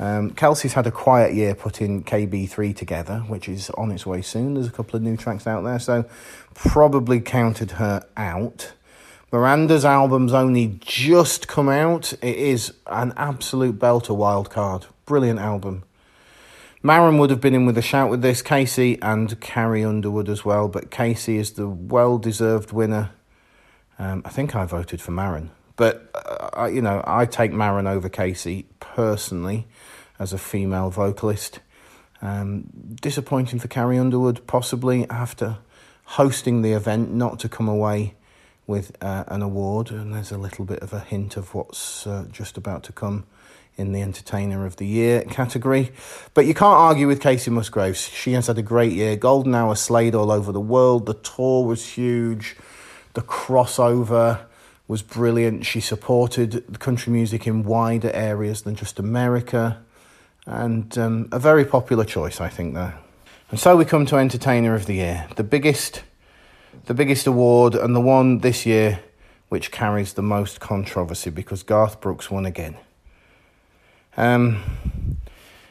Um, 0.00 0.30
Kelsey's 0.30 0.72
had 0.72 0.86
a 0.86 0.90
quiet 0.90 1.34
year 1.34 1.54
putting 1.54 2.02
KB3 2.02 2.74
together, 2.74 3.18
which 3.28 3.50
is 3.50 3.68
on 3.70 3.92
its 3.92 4.06
way 4.06 4.22
soon. 4.22 4.54
There's 4.54 4.66
a 4.66 4.72
couple 4.72 4.96
of 4.96 5.02
new 5.02 5.14
tracks 5.14 5.46
out 5.46 5.62
there, 5.62 5.78
so 5.78 6.06
probably 6.54 7.20
counted 7.20 7.72
her 7.72 8.06
out. 8.16 8.72
Miranda's 9.30 9.84
album's 9.84 10.32
only 10.32 10.78
just 10.80 11.48
come 11.48 11.68
out. 11.68 12.14
It 12.14 12.36
is 12.36 12.72
an 12.86 13.12
absolute 13.18 13.78
belter 13.78 14.16
wild 14.16 14.48
card. 14.48 14.86
Brilliant 15.04 15.38
album. 15.38 15.84
Maren 16.82 17.18
would 17.18 17.28
have 17.28 17.42
been 17.42 17.54
in 17.54 17.66
with 17.66 17.76
a 17.76 17.82
shout 17.82 18.08
with 18.08 18.22
this, 18.22 18.40
Kacey 18.40 18.98
and 19.02 19.38
Carrie 19.38 19.84
Underwood 19.84 20.30
as 20.30 20.46
well, 20.46 20.66
but 20.66 20.90
Kacey 20.90 21.36
is 21.36 21.52
the 21.52 21.68
well 21.68 22.16
deserved 22.16 22.72
winner. 22.72 23.10
Um, 23.98 24.22
I 24.24 24.30
think 24.30 24.56
I 24.56 24.64
voted 24.64 25.02
for 25.02 25.10
Maren, 25.10 25.50
but 25.76 26.10
uh, 26.56 26.64
you 26.64 26.80
know, 26.80 27.04
I 27.06 27.26
take 27.26 27.52
Maren 27.52 27.86
over 27.86 28.08
Kacey 28.08 28.64
personally 28.80 29.66
as 30.20 30.32
a 30.32 30.38
female 30.38 30.90
vocalist. 30.90 31.58
Um, 32.22 32.68
disappointing 33.00 33.58
for 33.58 33.66
Carrie 33.66 33.98
Underwood, 33.98 34.46
possibly 34.46 35.08
after 35.08 35.58
hosting 36.04 36.62
the 36.62 36.72
event, 36.72 37.12
not 37.12 37.40
to 37.40 37.48
come 37.48 37.68
away 37.68 38.14
with 38.66 38.96
uh, 39.02 39.24
an 39.28 39.42
award, 39.42 39.90
and 39.90 40.14
there's 40.14 40.30
a 40.30 40.38
little 40.38 40.64
bit 40.64 40.80
of 40.80 40.92
a 40.92 41.00
hint 41.00 41.36
of 41.36 41.54
what's 41.54 42.06
uh, 42.06 42.26
just 42.30 42.56
about 42.56 42.84
to 42.84 42.92
come 42.92 43.24
in 43.76 43.92
the 43.92 44.02
Entertainer 44.02 44.66
of 44.66 44.76
the 44.76 44.86
Year 44.86 45.22
category. 45.22 45.90
But 46.34 46.44
you 46.44 46.52
can't 46.52 46.76
argue 46.76 47.08
with 47.08 47.20
Kacey 47.20 47.50
Musgraves. 47.50 48.08
She 48.08 48.32
has 48.32 48.46
had 48.46 48.58
a 48.58 48.62
great 48.62 48.92
year. 48.92 49.16
Golden 49.16 49.54
Hour 49.54 49.74
slayed 49.74 50.14
all 50.14 50.30
over 50.30 50.52
the 50.52 50.60
world. 50.60 51.06
The 51.06 51.14
tour 51.14 51.64
was 51.64 51.86
huge. 51.86 52.56
The 53.14 53.22
crossover 53.22 54.40
was 54.86 55.02
brilliant. 55.02 55.64
She 55.64 55.80
supported 55.80 56.78
country 56.78 57.12
music 57.12 57.46
in 57.46 57.64
wider 57.64 58.10
areas 58.10 58.62
than 58.62 58.74
just 58.76 58.98
America. 58.98 59.82
And 60.50 60.98
um, 60.98 61.28
a 61.30 61.38
very 61.38 61.64
popular 61.64 62.04
choice, 62.04 62.40
I 62.40 62.48
think, 62.48 62.74
there. 62.74 62.98
And 63.50 63.58
so 63.58 63.76
we 63.76 63.84
come 63.84 64.04
to 64.06 64.16
Entertainer 64.16 64.74
of 64.74 64.86
the 64.86 64.94
Year, 64.94 65.28
the 65.36 65.44
biggest, 65.44 66.02
the 66.86 66.94
biggest 66.94 67.26
award, 67.26 67.74
and 67.74 67.94
the 67.94 68.00
one 68.00 68.38
this 68.38 68.66
year 68.66 69.00
which 69.48 69.72
carries 69.72 70.12
the 70.12 70.22
most 70.22 70.60
controversy 70.60 71.30
because 71.30 71.64
Garth 71.64 72.00
Brooks 72.00 72.30
won 72.30 72.46
again. 72.46 72.76
Um, 74.16 74.62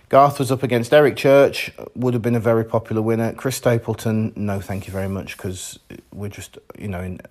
Garth 0.09 0.39
was 0.39 0.51
up 0.51 0.63
against 0.63 0.93
Eric 0.93 1.15
Church, 1.15 1.71
would 1.95 2.13
have 2.13 2.23
been 2.23 2.35
a 2.35 2.41
very 2.41 2.65
popular 2.65 3.01
winner. 3.01 3.31
Chris 3.33 3.55
Stapleton, 3.55 4.33
no, 4.35 4.59
thank 4.59 4.87
you 4.87 4.91
very 4.91 5.07
much, 5.07 5.37
because 5.37 5.79
we're 6.13 6.29
just, 6.29 6.57
you 6.77 6.87
know, 6.87 7.01
in, 7.01 7.21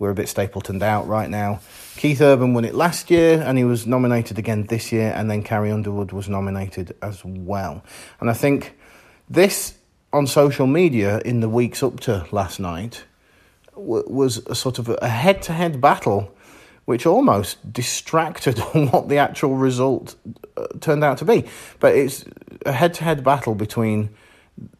we're 0.00 0.10
a 0.10 0.14
bit 0.14 0.26
Stapletoned 0.26 0.82
out 0.82 1.06
right 1.06 1.30
now. 1.30 1.60
Keith 1.96 2.20
Urban 2.22 2.54
won 2.54 2.64
it 2.64 2.74
last 2.74 3.10
year, 3.10 3.40
and 3.42 3.58
he 3.58 3.64
was 3.64 3.86
nominated 3.86 4.38
again 4.38 4.64
this 4.64 4.90
year, 4.90 5.12
and 5.14 5.30
then 5.30 5.42
Carrie 5.42 5.70
Underwood 5.70 6.10
was 6.10 6.28
nominated 6.28 6.96
as 7.02 7.22
well. 7.24 7.84
And 8.18 8.30
I 8.30 8.32
think 8.32 8.76
this 9.28 9.74
on 10.12 10.26
social 10.26 10.66
media 10.66 11.20
in 11.24 11.40
the 11.40 11.48
weeks 11.48 11.82
up 11.82 12.00
to 12.00 12.26
last 12.32 12.58
night 12.58 13.04
w- 13.74 14.04
was 14.08 14.38
a 14.46 14.54
sort 14.54 14.78
of 14.78 14.88
a 15.02 15.08
head 15.08 15.42
to 15.42 15.52
head 15.52 15.80
battle 15.80 16.34
which 16.86 17.06
almost 17.06 17.72
distracted 17.72 18.58
what 18.72 19.08
the 19.08 19.18
actual 19.18 19.54
result 19.54 20.16
uh, 20.56 20.66
turned 20.80 21.04
out 21.04 21.18
to 21.18 21.24
be. 21.24 21.44
But 21.78 21.94
it's 21.94 22.24
a 22.66 22.72
head 22.72 22.94
to 22.94 23.04
head 23.04 23.22
battle 23.22 23.54
between 23.54 24.10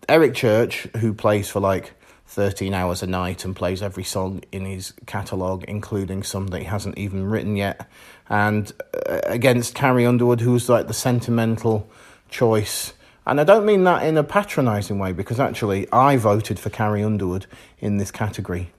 Eric 0.09 0.35
Church, 0.35 0.89
who 0.97 1.15
plays 1.15 1.49
for 1.49 1.61
like 1.61 1.93
13 2.31 2.73
hours 2.73 3.03
a 3.03 3.07
night 3.07 3.45
and 3.45 3.55
plays 3.55 3.83
every 3.83 4.05
song 4.05 4.43
in 4.53 4.65
his 4.65 4.95
catalogue, 5.07 5.65
including 5.69 6.23
some 6.23 6.47
that 6.49 6.61
he 6.61 6.65
hasn't 6.65 6.97
even 6.97 7.25
written 7.25 7.57
yet, 7.57 7.89
and 8.29 8.73
uh, 9.09 9.21
against 9.25 9.75
Carrie 9.75 10.07
Underwood, 10.07 10.41
who's 10.41 10.69
like 10.69 10.87
the 10.87 10.95
sentimental 10.95 11.91
choice 12.29 12.93
and 13.27 13.41
I 13.41 13.45
don't 13.45 13.65
mean 13.65 13.85
that 13.85 14.03
in 14.03 14.17
a 14.17 14.25
patronising 14.25 14.99
way 14.99 15.13
because 15.13 15.39
actually 15.39 15.87
I 15.93 16.17
voted 16.17 16.59
for 16.59 16.71
Carrie 16.71 17.05
Underwood 17.05 17.47
in 17.79 17.99
this 17.99 18.11
category. 18.11 18.73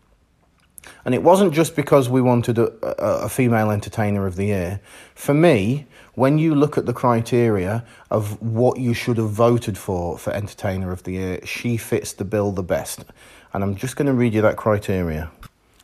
And 1.06 1.14
it 1.14 1.22
wasn't 1.22 1.54
just 1.54 1.76
because 1.76 2.10
we 2.10 2.22
wanted 2.22 2.58
a, 2.58 2.72
a, 2.86 3.26
a, 3.26 3.30
female 3.30 3.70
entertainer 3.70 4.26
of 4.26 4.36
the 4.36 4.46
year. 4.46 4.82
For 5.14 5.34
me, 5.34 5.86
when 6.16 6.40
you 6.40 6.56
look 6.56 6.76
at 6.78 6.88
the 6.88 6.94
criteria 6.94 7.86
of 8.10 8.42
what 8.42 8.80
you 8.80 8.94
should 8.96 9.18
have 9.18 9.30
voted 9.30 9.78
for 9.78 10.18
for 10.18 10.34
entertainer 10.34 10.92
of 10.92 11.04
the 11.04 11.12
year, 11.12 11.46
she 11.46 11.78
fits 11.78 12.14
the 12.14 12.26
bill 12.26 12.52
the 12.52 12.64
best. 12.64 13.06
And 13.54 13.64
I'm 13.64 13.76
just 13.76 13.96
going 13.96 14.08
to 14.08 14.14
read 14.14 14.34
you 14.34 14.42
that 14.42 14.58
criteria. 14.58 15.32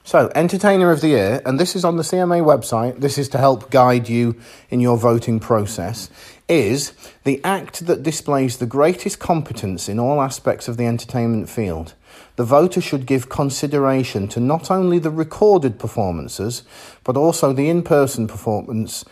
So, 0.08 0.32
Entertainer 0.36 0.90
of 0.92 1.02
the 1.02 1.10
Year, 1.10 1.42
and 1.46 1.60
this 1.60 1.76
is 1.76 1.84
on 1.84 1.98
the 1.98 2.04
CMA 2.04 2.42
website, 2.42 3.02
this 3.02 3.18
is 3.18 3.28
to 3.28 3.38
help 3.38 3.70
guide 3.70 4.08
you 4.08 4.40
in 4.70 4.80
your 4.80 4.96
voting 4.96 5.38
process, 5.42 6.10
is 6.48 6.94
the 7.26 7.44
act 7.44 7.86
that 7.88 8.04
displays 8.04 8.56
the 8.56 8.66
greatest 8.66 9.20
competence 9.20 9.90
in 9.90 10.00
all 10.00 10.22
aspects 10.22 10.70
of 10.70 10.78
the 10.78 10.86
entertainment 10.86 11.50
field. 11.50 11.94
The 12.38 12.46
voter 12.46 12.80
should 12.80 13.06
give 13.06 13.28
consideration 13.28 14.30
to 14.30 14.40
not 14.40 14.72
only 14.72 14.98
the 14.98 15.12
recorded 15.12 15.78
performances, 15.78 16.64
but 17.04 17.18
also 17.18 17.52
the 17.52 17.68
in 17.68 17.84
person 17.84 18.28
performance, 18.28 19.04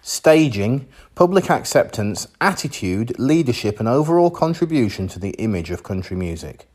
staging, 0.00 0.88
public 1.14 1.50
acceptance, 1.50 2.26
attitude, 2.40 3.18
leadership, 3.18 3.80
and 3.80 3.86
overall 3.86 4.30
contribution 4.30 5.08
to 5.08 5.18
the 5.18 5.32
image 5.32 5.70
of 5.70 5.82
country 5.82 6.16
music. 6.16 6.66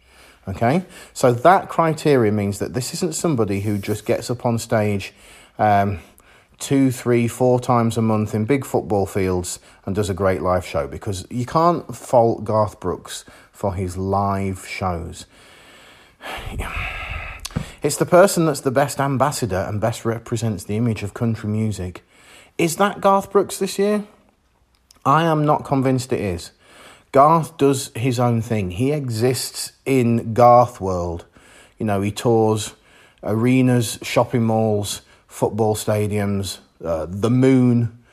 Okay, 0.48 0.86
so 1.14 1.32
that 1.32 1.70
criteria 1.70 2.32
means 2.32 2.58
that 2.60 2.74
this 2.74 2.94
isn't 2.96 3.14
somebody 3.14 3.62
who 3.62 3.78
just 3.78 4.06
gets 4.06 4.30
up 4.32 4.44
on 4.46 4.58
stage 4.58 5.14
um, 5.60 6.00
two, 6.58 6.92
three, 6.92 7.28
four 7.28 7.60
times 7.60 7.98
a 7.98 8.02
month 8.02 8.34
in 8.34 8.46
big 8.46 8.66
football 8.66 9.06
fields 9.06 9.60
and 9.86 9.96
does 9.96 10.10
a 10.10 10.14
great 10.14 10.42
live 10.42 10.66
show 10.66 10.88
because 10.88 11.28
you 11.30 11.46
can't 11.46 11.96
fault 11.96 12.44
Garth 12.44 12.80
Brooks 12.80 13.24
for 13.52 13.76
his 13.76 13.98
live 13.98 14.66
shows. 14.68 15.26
It's 17.84 17.98
the 17.98 18.06
person 18.06 18.46
that's 18.46 18.62
the 18.62 18.72
best 18.72 19.00
ambassador 19.00 19.66
and 19.68 19.82
best 19.82 20.06
represents 20.06 20.64
the 20.64 20.78
image 20.78 21.04
of 21.04 21.14
country 21.14 21.50
music. 21.50 22.04
Is 22.58 22.76
that 22.78 23.02
Garth 23.02 23.32
Brooks 23.32 23.58
this 23.58 23.80
year? 23.80 24.06
I 25.04 25.24
am 25.24 25.46
not 25.46 25.66
convinced 25.66 26.14
it 26.14 26.22
is. 26.22 26.52
Garth 27.12 27.58
does 27.58 27.92
his 27.96 28.20
own 28.20 28.42
thing. 28.42 28.72
He 28.72 28.92
exists 28.92 29.74
in 29.86 30.34
Garth 30.34 30.80
world. 30.80 31.26
You 31.78 31.86
know, 31.86 32.02
he 32.02 32.12
tours 32.12 32.74
arenas, 33.24 34.00
shopping 34.02 34.44
malls, 34.44 35.02
football 35.28 35.76
stadiums, 35.76 36.60
uh, 36.84 37.08
the 37.10 37.30
moon. 37.30 38.04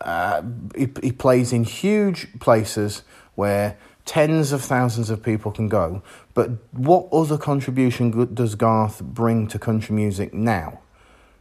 Uh, 0.00 0.42
he, 0.76 0.88
he 1.02 1.12
plays 1.12 1.52
in 1.52 1.64
huge 1.64 2.28
places 2.40 3.02
where 3.34 3.76
tens 4.04 4.52
of 4.52 4.62
thousands 4.62 5.10
of 5.10 5.22
people 5.22 5.50
can 5.50 5.68
go. 5.68 6.02
But 6.34 6.50
what 6.72 7.08
other 7.12 7.38
contribution 7.38 8.34
does 8.34 8.54
Garth 8.54 9.02
bring 9.02 9.46
to 9.48 9.58
country 9.58 9.94
music 9.94 10.34
now 10.34 10.80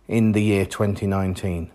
in 0.08 0.32
the 0.32 0.42
year 0.42 0.66
2019? 0.66 1.70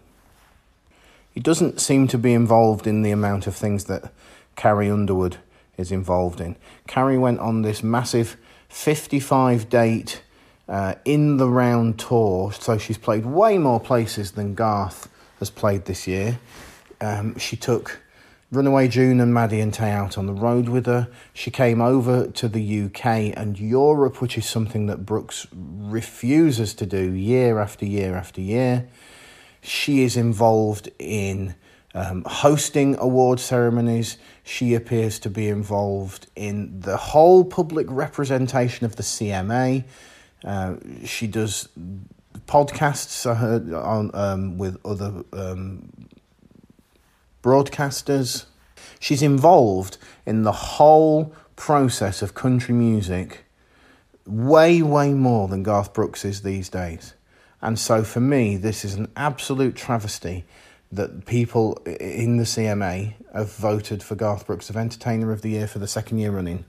He 1.32 1.40
doesn't 1.40 1.80
seem 1.80 2.08
to 2.08 2.18
be 2.18 2.32
involved 2.32 2.86
in 2.86 3.02
the 3.02 3.10
amount 3.10 3.46
of 3.46 3.54
things 3.54 3.84
that 3.84 4.12
Carrie 4.58 4.90
Underwood 4.90 5.36
is 5.76 5.92
involved 5.92 6.40
in. 6.40 6.56
Carrie 6.88 7.16
went 7.16 7.38
on 7.38 7.62
this 7.62 7.82
massive 7.84 8.36
55 8.68 9.68
date 9.68 10.20
uh, 10.68 10.96
in 11.04 11.36
the 11.36 11.48
round 11.48 12.00
tour, 12.00 12.52
so 12.52 12.76
she's 12.76 12.98
played 12.98 13.24
way 13.24 13.56
more 13.56 13.78
places 13.78 14.32
than 14.32 14.54
Garth 14.54 15.08
has 15.38 15.48
played 15.48 15.84
this 15.84 16.08
year. 16.08 16.40
Um, 17.00 17.38
she 17.38 17.54
took 17.54 18.00
Runaway 18.50 18.88
June 18.88 19.20
and 19.20 19.32
Maddie 19.32 19.60
and 19.60 19.72
Tae 19.72 19.92
out 19.92 20.18
on 20.18 20.26
the 20.26 20.32
road 20.32 20.68
with 20.68 20.86
her. 20.86 21.08
She 21.32 21.52
came 21.52 21.80
over 21.80 22.26
to 22.26 22.48
the 22.48 22.82
UK 22.86 23.32
and 23.36 23.56
Europe, 23.60 24.20
which 24.20 24.36
is 24.36 24.44
something 24.44 24.86
that 24.86 25.06
Brooks 25.06 25.46
refuses 25.52 26.74
to 26.74 26.84
do 26.84 27.12
year 27.12 27.60
after 27.60 27.86
year 27.86 28.16
after 28.16 28.40
year. 28.40 28.88
She 29.62 30.02
is 30.02 30.16
involved 30.16 30.90
in 30.98 31.54
um, 31.98 32.22
hosting 32.26 32.96
award 32.98 33.40
ceremonies. 33.40 34.18
She 34.44 34.74
appears 34.74 35.18
to 35.20 35.30
be 35.30 35.48
involved 35.48 36.28
in 36.36 36.80
the 36.80 36.96
whole 36.96 37.44
public 37.44 37.86
representation 37.90 38.86
of 38.86 38.94
the 38.94 39.02
CMA. 39.02 39.84
Uh, 40.44 40.76
she 41.04 41.26
does 41.26 41.68
podcasts 42.46 43.28
I 43.28 43.34
heard 43.34 43.72
on 43.72 44.12
um, 44.14 44.58
with 44.58 44.78
other 44.84 45.24
um, 45.32 45.90
broadcasters. 47.42 48.46
She's 49.00 49.22
involved 49.22 49.98
in 50.24 50.44
the 50.44 50.52
whole 50.52 51.34
process 51.56 52.22
of 52.22 52.34
country 52.34 52.74
music 52.74 53.44
way, 54.24 54.82
way 54.82 55.14
more 55.14 55.48
than 55.48 55.64
Garth 55.64 55.92
Brooks 55.92 56.24
is 56.24 56.42
these 56.42 56.68
days. 56.68 57.14
And 57.60 57.76
so 57.76 58.04
for 58.04 58.20
me, 58.20 58.56
this 58.56 58.84
is 58.84 58.94
an 58.94 59.10
absolute 59.16 59.74
travesty 59.74 60.44
that 60.92 61.26
people 61.26 61.74
in 61.86 62.38
the 62.38 62.44
CMA 62.44 63.14
have 63.34 63.52
voted 63.52 64.02
for 64.02 64.14
Garth 64.14 64.46
Brooks 64.46 64.70
of 64.70 64.76
Entertainer 64.76 65.32
of 65.32 65.42
the 65.42 65.50
Year 65.50 65.66
for 65.66 65.78
the 65.78 65.86
second 65.86 66.18
year 66.18 66.30
running. 66.30 66.64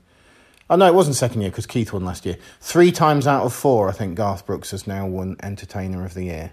Oh 0.68 0.76
no, 0.76 0.86
it 0.86 0.94
wasn't 0.94 1.16
second 1.16 1.40
year 1.40 1.50
because 1.50 1.66
Keith 1.66 1.92
won 1.92 2.04
last 2.04 2.24
year. 2.24 2.36
Three 2.60 2.92
times 2.92 3.26
out 3.26 3.44
of 3.44 3.52
four, 3.52 3.88
I 3.88 3.92
think 3.92 4.14
Garth 4.14 4.46
Brooks 4.46 4.70
has 4.70 4.86
now 4.86 5.06
won 5.06 5.36
Entertainer 5.42 6.04
of 6.04 6.14
the 6.14 6.24
Year. 6.24 6.52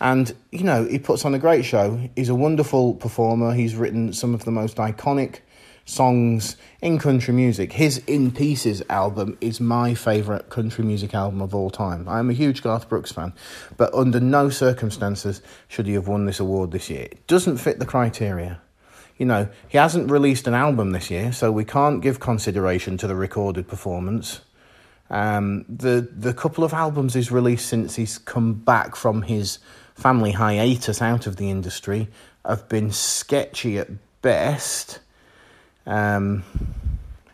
And, 0.00 0.34
you 0.50 0.64
know, 0.64 0.84
he 0.84 0.98
puts 0.98 1.24
on 1.24 1.32
a 1.32 1.38
great 1.38 1.64
show. 1.64 2.10
He's 2.16 2.28
a 2.28 2.34
wonderful 2.34 2.94
performer. 2.94 3.54
He's 3.54 3.76
written 3.76 4.12
some 4.12 4.34
of 4.34 4.44
the 4.44 4.50
most 4.50 4.78
iconic 4.78 5.40
songs 5.84 6.56
in 6.80 6.98
country 6.98 7.34
music. 7.34 7.72
His 7.72 7.98
In 8.06 8.30
Pieces 8.30 8.82
album 8.88 9.36
is 9.40 9.60
my 9.60 9.94
favourite 9.94 10.50
country 10.50 10.84
music 10.84 11.14
album 11.14 11.40
of 11.40 11.54
all 11.54 11.70
time. 11.70 12.08
I 12.08 12.18
am 12.18 12.30
a 12.30 12.34
huge 12.34 12.62
Garth 12.62 12.88
Brooks 12.88 13.12
fan, 13.12 13.32
but 13.76 13.92
under 13.94 14.20
no 14.20 14.48
circumstances 14.48 15.42
should 15.68 15.86
he 15.86 15.94
have 15.94 16.08
won 16.08 16.26
this 16.26 16.40
award 16.40 16.70
this 16.70 16.90
year. 16.90 17.08
It 17.10 17.26
doesn't 17.26 17.58
fit 17.58 17.78
the 17.78 17.86
criteria. 17.86 18.60
You 19.18 19.26
know, 19.26 19.48
he 19.68 19.78
hasn't 19.78 20.10
released 20.10 20.46
an 20.46 20.54
album 20.54 20.92
this 20.92 21.10
year, 21.10 21.32
so 21.32 21.52
we 21.52 21.64
can't 21.64 22.02
give 22.02 22.18
consideration 22.18 22.96
to 22.98 23.06
the 23.06 23.14
recorded 23.14 23.68
performance. 23.68 24.40
Um, 25.10 25.66
the 25.68 26.08
the 26.10 26.32
couple 26.32 26.64
of 26.64 26.72
albums 26.72 27.14
he's 27.14 27.30
released 27.30 27.68
since 27.68 27.96
he's 27.96 28.16
come 28.16 28.54
back 28.54 28.96
from 28.96 29.22
his 29.22 29.58
family 29.94 30.32
hiatus 30.32 31.02
out 31.02 31.26
of 31.26 31.36
the 31.36 31.50
industry 31.50 32.08
have 32.44 32.68
been 32.68 32.90
sketchy 32.90 33.78
at 33.78 33.88
best. 34.22 35.00
Um, 35.86 36.44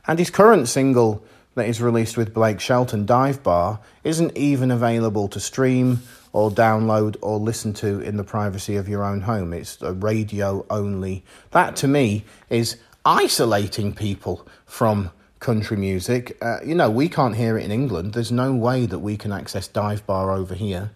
and 0.06 0.18
his 0.18 0.30
current 0.30 0.68
single 0.68 1.22
that 1.54 1.68
is 1.68 1.82
released 1.82 2.16
with 2.16 2.32
Blake 2.32 2.60
Shelton, 2.60 3.04
Dive 3.04 3.42
Bar, 3.42 3.80
isn't 4.04 4.36
even 4.36 4.70
available 4.70 5.28
to 5.28 5.40
stream 5.40 6.00
or 6.32 6.50
download 6.50 7.16
or 7.20 7.38
listen 7.38 7.72
to 7.74 8.00
in 8.00 8.16
the 8.16 8.24
privacy 8.24 8.76
of 8.76 8.88
your 8.88 9.02
own 9.04 9.22
home. 9.22 9.52
It's 9.52 9.80
a 9.82 9.92
radio 9.92 10.64
only. 10.70 11.24
That 11.50 11.76
to 11.76 11.88
me 11.88 12.24
is 12.48 12.76
isolating 13.04 13.94
people 13.94 14.46
from 14.66 15.10
country 15.40 15.76
music. 15.76 16.36
Uh, 16.42 16.58
you 16.64 16.74
know, 16.74 16.90
we 16.90 17.08
can't 17.08 17.36
hear 17.36 17.58
it 17.58 17.64
in 17.64 17.70
England. 17.70 18.12
There's 18.12 18.32
no 18.32 18.54
way 18.54 18.86
that 18.86 18.98
we 19.00 19.16
can 19.16 19.32
access 19.32 19.68
Dive 19.68 20.06
Bar 20.06 20.30
over 20.30 20.54
here. 20.54 20.90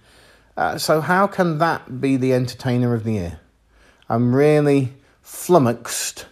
Uh, 0.56 0.78
so, 0.78 1.00
how 1.00 1.26
can 1.26 1.58
that 1.58 2.00
be 2.00 2.16
the 2.16 2.34
entertainer 2.34 2.94
of 2.94 3.04
the 3.04 3.12
year? 3.12 3.40
I'm 4.08 4.34
really 4.34 4.92
flummoxed 5.22 6.26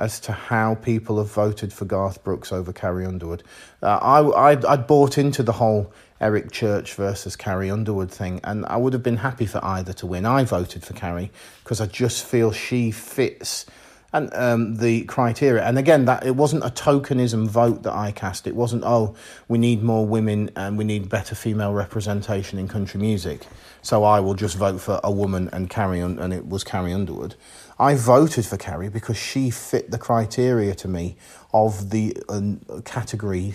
as 0.00 0.18
to 0.18 0.32
how 0.32 0.74
people 0.74 1.18
have 1.18 1.30
voted 1.30 1.72
for 1.72 1.84
Garth 1.84 2.24
Brooks 2.24 2.52
over 2.52 2.72
Carrie 2.72 3.06
Underwood. 3.06 3.44
Uh, 3.82 3.98
I, 3.98 4.50
I'd, 4.50 4.64
I'd 4.64 4.86
bought 4.86 5.18
into 5.18 5.42
the 5.42 5.52
whole 5.52 5.92
Eric 6.20 6.50
Church 6.50 6.94
versus 6.94 7.36
Carrie 7.36 7.70
Underwood 7.70 8.10
thing, 8.10 8.40
and 8.42 8.64
I 8.66 8.78
would 8.78 8.94
have 8.94 9.02
been 9.02 9.18
happy 9.18 9.46
for 9.46 9.62
either 9.64 9.92
to 9.92 10.06
win. 10.06 10.24
I 10.24 10.44
voted 10.44 10.82
for 10.82 10.94
Carrie 10.94 11.30
because 11.62 11.80
I 11.80 11.86
just 11.86 12.24
feel 12.24 12.50
she 12.50 12.90
fits 12.90 13.66
and 14.12 14.32
um, 14.34 14.76
the 14.76 15.02
criteria. 15.04 15.64
And 15.64 15.78
again, 15.78 16.04
that 16.06 16.26
it 16.26 16.36
wasn't 16.36 16.64
a 16.64 16.70
tokenism 16.70 17.48
vote 17.48 17.82
that 17.84 17.94
I 17.94 18.12
cast. 18.12 18.46
It 18.46 18.56
wasn't 18.56 18.84
oh 18.84 19.14
we 19.48 19.58
need 19.58 19.82
more 19.82 20.06
women 20.06 20.50
and 20.56 20.76
we 20.76 20.84
need 20.84 21.08
better 21.08 21.34
female 21.34 21.72
representation 21.72 22.58
in 22.58 22.68
country 22.68 23.00
music. 23.00 23.46
So 23.82 24.04
I 24.04 24.20
will 24.20 24.34
just 24.34 24.56
vote 24.56 24.80
for 24.80 25.00
a 25.02 25.10
woman 25.10 25.48
and 25.52 25.70
Carrie 25.70 26.00
and 26.00 26.32
it 26.32 26.46
was 26.48 26.64
Carrie 26.64 26.92
Underwood. 26.92 27.34
I 27.78 27.94
voted 27.94 28.44
for 28.44 28.58
Carrie 28.58 28.90
because 28.90 29.16
she 29.16 29.50
fit 29.50 29.90
the 29.90 29.98
criteria 29.98 30.74
to 30.74 30.88
me 30.88 31.16
of 31.54 31.90
the 31.90 32.16
uh, 32.28 32.82
category 32.84 33.54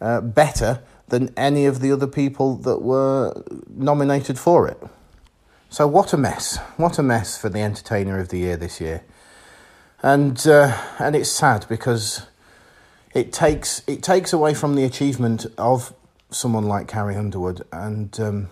uh, 0.00 0.20
better 0.20 0.82
than 1.08 1.32
any 1.36 1.66
of 1.66 1.80
the 1.80 1.90
other 1.90 2.06
people 2.06 2.56
that 2.56 2.82
were 2.82 3.42
nominated 3.68 4.38
for 4.38 4.68
it. 4.68 4.80
So 5.70 5.88
what 5.88 6.12
a 6.12 6.16
mess! 6.16 6.58
What 6.76 6.98
a 6.98 7.02
mess 7.02 7.36
for 7.36 7.48
the 7.48 7.60
entertainer 7.60 8.20
of 8.20 8.28
the 8.28 8.38
year 8.38 8.56
this 8.56 8.80
year, 8.80 9.02
and 10.04 10.46
uh, 10.46 10.76
and 10.98 11.16
it's 11.16 11.30
sad 11.30 11.64
because 11.66 12.26
it 13.14 13.32
takes 13.32 13.82
it 13.86 14.02
takes 14.02 14.34
away 14.34 14.52
from 14.52 14.74
the 14.74 14.84
achievement 14.84 15.46
of 15.56 15.94
someone 16.30 16.64
like 16.64 16.86
Carrie 16.86 17.16
Underwood 17.16 17.62
and 17.72 18.20
um, 18.20 18.50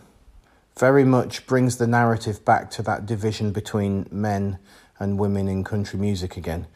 very 0.78 1.04
much 1.04 1.46
brings 1.46 1.76
the 1.76 1.86
narrative 1.86 2.42
back 2.42 2.70
to 2.70 2.82
that 2.84 3.04
division 3.04 3.52
between 3.52 4.08
men 4.10 4.58
and 4.98 5.18
women 5.18 5.46
in 5.46 5.62
country 5.62 5.98
music 5.98 6.38
again. 6.38 6.66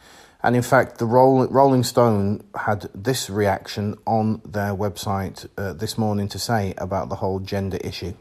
And 0.42 0.54
in 0.54 0.62
fact, 0.62 0.98
the 0.98 1.06
Rolling 1.06 1.82
Stone 1.82 2.44
had 2.54 2.90
this 2.94 3.30
reaction 3.30 3.96
on 4.06 4.42
their 4.44 4.74
website 4.74 5.48
uh, 5.56 5.72
this 5.72 5.96
morning 5.96 6.28
to 6.28 6.38
say 6.38 6.74
about 6.76 7.08
the 7.08 7.16
whole 7.16 7.40
gender 7.40 7.78
issue. 7.78 8.12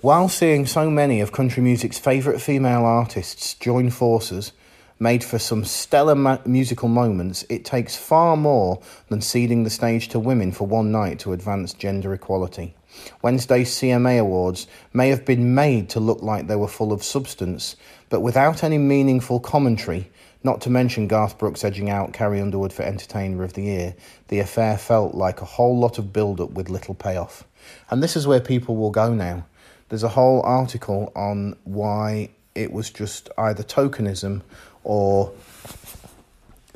While 0.00 0.30
seeing 0.30 0.64
so 0.64 0.88
many 0.88 1.20
of 1.20 1.30
country 1.30 1.62
music's 1.62 1.98
favourite 1.98 2.40
female 2.40 2.86
artists 2.86 3.52
join 3.54 3.90
forces, 3.90 4.52
made 4.98 5.22
for 5.22 5.38
some 5.38 5.64
stellar 5.64 6.14
ma- 6.14 6.38
musical 6.44 6.88
moments, 6.88 7.44
it 7.48 7.64
takes 7.64 7.96
far 7.96 8.36
more 8.36 8.80
than 9.08 9.20
ceding 9.20 9.64
the 9.64 9.70
stage 9.70 10.08
to 10.08 10.18
women 10.18 10.52
for 10.52 10.66
one 10.66 10.90
night 10.90 11.18
to 11.20 11.32
advance 11.32 11.72
gender 11.72 12.12
equality. 12.14 12.74
Wednesday's 13.22 13.70
CMA 13.70 14.20
Awards 14.20 14.66
may 14.92 15.10
have 15.10 15.24
been 15.24 15.54
made 15.54 15.90
to 15.90 16.00
look 16.00 16.22
like 16.22 16.46
they 16.46 16.56
were 16.56 16.68
full 16.68 16.92
of 16.92 17.02
substance, 17.04 17.76
but 18.08 18.20
without 18.20 18.64
any 18.64 18.78
meaningful 18.78 19.38
commentary, 19.38 20.10
not 20.42 20.60
to 20.62 20.70
mention 20.70 21.08
Garth 21.08 21.38
Brooks 21.38 21.64
edging 21.64 21.90
out 21.90 22.12
Carrie 22.12 22.40
Underwood 22.40 22.72
for 22.72 22.82
Entertainer 22.82 23.42
of 23.42 23.54
the 23.54 23.62
Year, 23.62 23.94
the 24.28 24.38
affair 24.38 24.78
felt 24.78 25.14
like 25.14 25.42
a 25.42 25.46
whole 25.46 25.78
lot 25.78 25.98
of 25.98 26.12
build 26.12 26.40
up 26.40 26.52
with 26.52 26.70
little 26.70 26.94
payoff. 26.94 27.44
And 27.90 28.02
this 28.02 28.16
is 28.16 28.26
where 28.26 28.40
people 28.40 28.76
will 28.76 28.92
go 28.92 29.12
now. 29.12 29.44
There's 29.88 30.04
a 30.04 30.08
whole 30.08 30.42
article 30.42 31.12
on 31.14 31.56
why 31.64 32.30
it 32.54 32.72
was 32.72 32.90
just 32.90 33.28
either 33.36 33.62
tokenism 33.62 34.42
or 34.86 35.32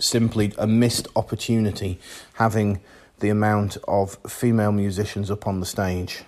simply 0.01 0.53
a 0.59 0.67
missed 0.67 1.07
opportunity 1.15 1.99
having 2.35 2.81
the 3.21 3.29
amount 3.29 3.77
of 3.87 4.19
female 4.27 4.73
musicians 4.73 5.31
up 5.31 5.47
on 5.47 5.61
the 5.61 5.67
stage. 5.67 6.25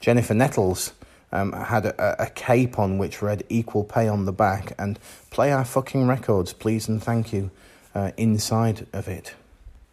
Jennifer 0.00 0.32
Nettles 0.32 0.92
um, 1.32 1.52
had 1.52 1.84
a, 1.84 2.22
a, 2.22 2.30
cape 2.30 2.78
on 2.78 2.96
which 2.96 3.20
read 3.20 3.44
equal 3.50 3.84
pay 3.84 4.08
on 4.08 4.24
the 4.24 4.32
back 4.32 4.72
and 4.78 4.98
play 5.30 5.52
our 5.52 5.64
fucking 5.64 6.06
records, 6.06 6.54
please 6.54 6.88
and 6.88 7.02
thank 7.02 7.32
you, 7.32 7.50
uh, 7.94 8.12
inside 8.16 8.86
of 8.94 9.06
it. 9.06 9.34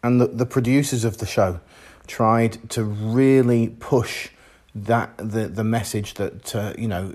And 0.02 0.20
the, 0.20 0.28
the 0.28 0.46
producers 0.46 1.04
of 1.04 1.18
the 1.18 1.26
show 1.26 1.60
tried 2.06 2.70
to 2.70 2.84
really 2.84 3.68
push 3.68 4.30
that 4.74 5.14
the, 5.18 5.48
the 5.48 5.64
message 5.64 6.14
that, 6.14 6.54
uh, 6.54 6.72
you 6.78 6.88
know, 6.88 7.14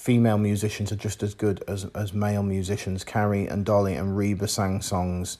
female 0.00 0.38
musicians 0.38 0.90
are 0.90 0.96
just 0.96 1.22
as 1.22 1.34
good 1.34 1.62
as, 1.68 1.84
as 1.94 2.14
male 2.14 2.42
musicians. 2.42 3.04
Carrie 3.04 3.46
and 3.46 3.66
Dolly 3.66 3.94
and 3.94 4.16
Reba 4.16 4.48
sang 4.48 4.80
songs. 4.80 5.36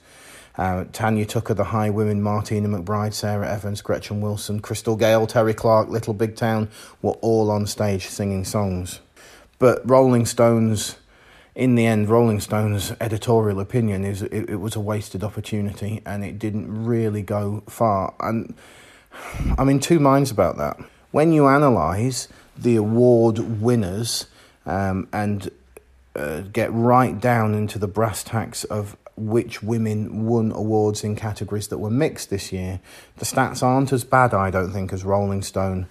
Uh, 0.55 0.85
Tanya 0.93 1.25
Tucker, 1.25 1.55
the 1.55 1.63
Highwomen, 1.63 2.19
Martina 2.19 2.67
McBride, 2.67 3.13
Sara 3.13 3.51
Evans, 3.51 3.81
Gretchen 3.81 4.21
Wilson, 4.21 4.59
Crystal 4.59 4.95
Gayle, 4.95 5.25
Terri 5.25 5.55
Clark, 5.55 5.89
Little 5.89 6.13
Big 6.13 6.35
Town 6.35 6.69
were 7.01 7.13
all 7.21 7.49
on 7.49 7.65
stage 7.65 8.05
singing 8.05 8.45
songs. 8.45 8.99
But 9.57 9.81
Rolling 9.89 10.27
Stones, 10.27 10.97
in 11.55 11.73
the 11.73 11.87
end, 11.87 12.07
Rolling 12.07 12.39
Stones' 12.39 12.93
editorial 13.01 13.59
opinion 13.59 14.05
is 14.05 14.21
it, 14.21 14.47
it 14.47 14.57
was 14.57 14.75
a 14.75 14.79
wasted 14.79 15.23
opportunity 15.23 16.03
and 16.05 16.23
it 16.23 16.37
didn't 16.37 16.85
really 16.85 17.23
go 17.23 17.63
far. 17.67 18.13
And 18.19 18.53
I'm 19.57 19.69
in 19.69 19.79
two 19.79 19.99
minds 19.99 20.29
about 20.29 20.57
that. 20.57 20.77
When 21.09 21.31
you 21.31 21.47
analyse 21.47 22.27
the 22.55 22.75
award 22.75 23.39
winners 23.39 24.27
um, 24.65 25.07
and 25.11 25.49
uh, 26.15 26.41
get 26.41 26.71
right 26.73 27.19
down 27.19 27.53
into 27.53 27.79
the 27.79 27.87
brass 27.87 28.23
tacks 28.23 28.63
of 28.65 28.97
which 29.15 29.61
women 29.61 30.25
won 30.25 30.51
awards 30.51 31.03
in 31.03 31.15
categories 31.15 31.67
that 31.67 31.77
were 31.77 31.89
mixed 31.89 32.29
this 32.29 32.51
year. 32.51 32.79
The 33.17 33.25
stats 33.25 33.61
aren't 33.61 33.93
as 33.93 34.03
bad, 34.03 34.33
I 34.33 34.49
don't 34.49 34.71
think, 34.71 34.91
as 34.93 35.03
Rolling 35.03 35.41
Stone 35.41 35.87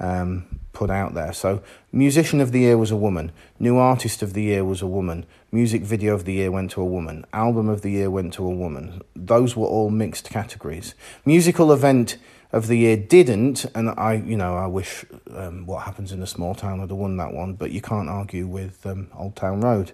um, 0.00 0.60
put 0.72 0.90
out 0.90 1.14
there. 1.14 1.32
So, 1.32 1.62
Musician 1.92 2.40
of 2.40 2.52
the 2.52 2.60
Year 2.60 2.78
was 2.78 2.90
a 2.90 2.96
woman, 2.96 3.32
New 3.58 3.76
Artist 3.76 4.22
of 4.22 4.32
the 4.32 4.42
Year 4.42 4.64
was 4.64 4.80
a 4.80 4.86
woman, 4.86 5.26
Music 5.50 5.82
Video 5.82 6.14
of 6.14 6.24
the 6.24 6.32
Year 6.34 6.50
went 6.50 6.70
to 6.72 6.80
a 6.80 6.86
woman, 6.86 7.26
Album 7.32 7.68
of 7.68 7.82
the 7.82 7.90
Year 7.90 8.10
went 8.10 8.32
to 8.34 8.44
a 8.44 8.50
woman. 8.50 9.02
Those 9.14 9.54
were 9.56 9.66
all 9.66 9.90
mixed 9.90 10.30
categories. 10.30 10.94
Musical 11.26 11.72
Event 11.72 12.16
of 12.52 12.66
the 12.66 12.76
year 12.76 12.98
didn't, 12.98 13.64
and 13.74 13.88
I, 13.90 14.12
you 14.14 14.36
know, 14.36 14.54
I 14.54 14.66
wish 14.66 15.06
um, 15.34 15.64
what 15.64 15.84
happens 15.84 16.12
in 16.12 16.22
a 16.22 16.26
small 16.26 16.54
town 16.54 16.80
would 16.80 16.90
have 16.90 16.98
won 16.98 17.16
that 17.16 17.32
one, 17.32 17.54
but 17.54 17.70
you 17.70 17.80
can't 17.80 18.10
argue 18.10 18.46
with 18.46 18.84
um, 18.86 19.08
Old 19.16 19.36
Town 19.36 19.62
Road. 19.62 19.92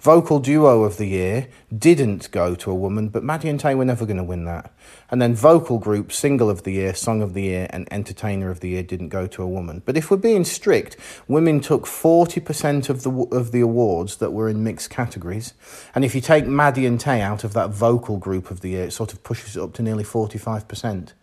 Vocal 0.00 0.40
duo 0.40 0.82
of 0.82 0.96
the 0.96 1.06
year 1.06 1.46
didn't 1.76 2.28
go 2.32 2.56
to 2.56 2.70
a 2.72 2.74
woman, 2.74 3.10
but 3.10 3.22
Maddie 3.22 3.48
and 3.48 3.60
Tae 3.60 3.76
were 3.76 3.84
never 3.84 4.06
going 4.06 4.16
to 4.16 4.24
win 4.24 4.44
that. 4.46 4.72
And 5.08 5.22
then 5.22 5.36
vocal 5.36 5.78
group, 5.78 6.12
single 6.12 6.50
of 6.50 6.64
the 6.64 6.72
year, 6.72 6.94
song 6.94 7.22
of 7.22 7.32
the 7.32 7.42
year, 7.42 7.68
and 7.70 7.86
entertainer 7.92 8.50
of 8.50 8.58
the 8.58 8.70
year 8.70 8.82
didn't 8.82 9.10
go 9.10 9.28
to 9.28 9.42
a 9.44 9.48
woman. 9.48 9.82
But 9.84 9.96
if 9.96 10.10
we're 10.10 10.16
being 10.16 10.44
strict, 10.44 10.96
women 11.28 11.60
took 11.60 11.86
forty 11.86 12.40
percent 12.40 12.88
of 12.88 13.04
the 13.04 13.12
of 13.30 13.52
the 13.52 13.60
awards 13.60 14.16
that 14.16 14.32
were 14.32 14.48
in 14.48 14.64
mixed 14.64 14.90
categories, 14.90 15.54
and 15.94 16.04
if 16.04 16.16
you 16.16 16.20
take 16.20 16.46
Maddie 16.46 16.86
and 16.86 16.98
Tae 16.98 17.20
out 17.20 17.44
of 17.44 17.52
that 17.52 17.70
vocal 17.70 18.16
group 18.16 18.50
of 18.50 18.60
the 18.60 18.70
year, 18.70 18.86
it 18.86 18.92
sort 18.92 19.12
of 19.12 19.22
pushes 19.22 19.56
it 19.56 19.62
up 19.62 19.72
to 19.74 19.82
nearly 19.82 20.04
forty 20.04 20.38
five 20.38 20.66
percent. 20.66 21.14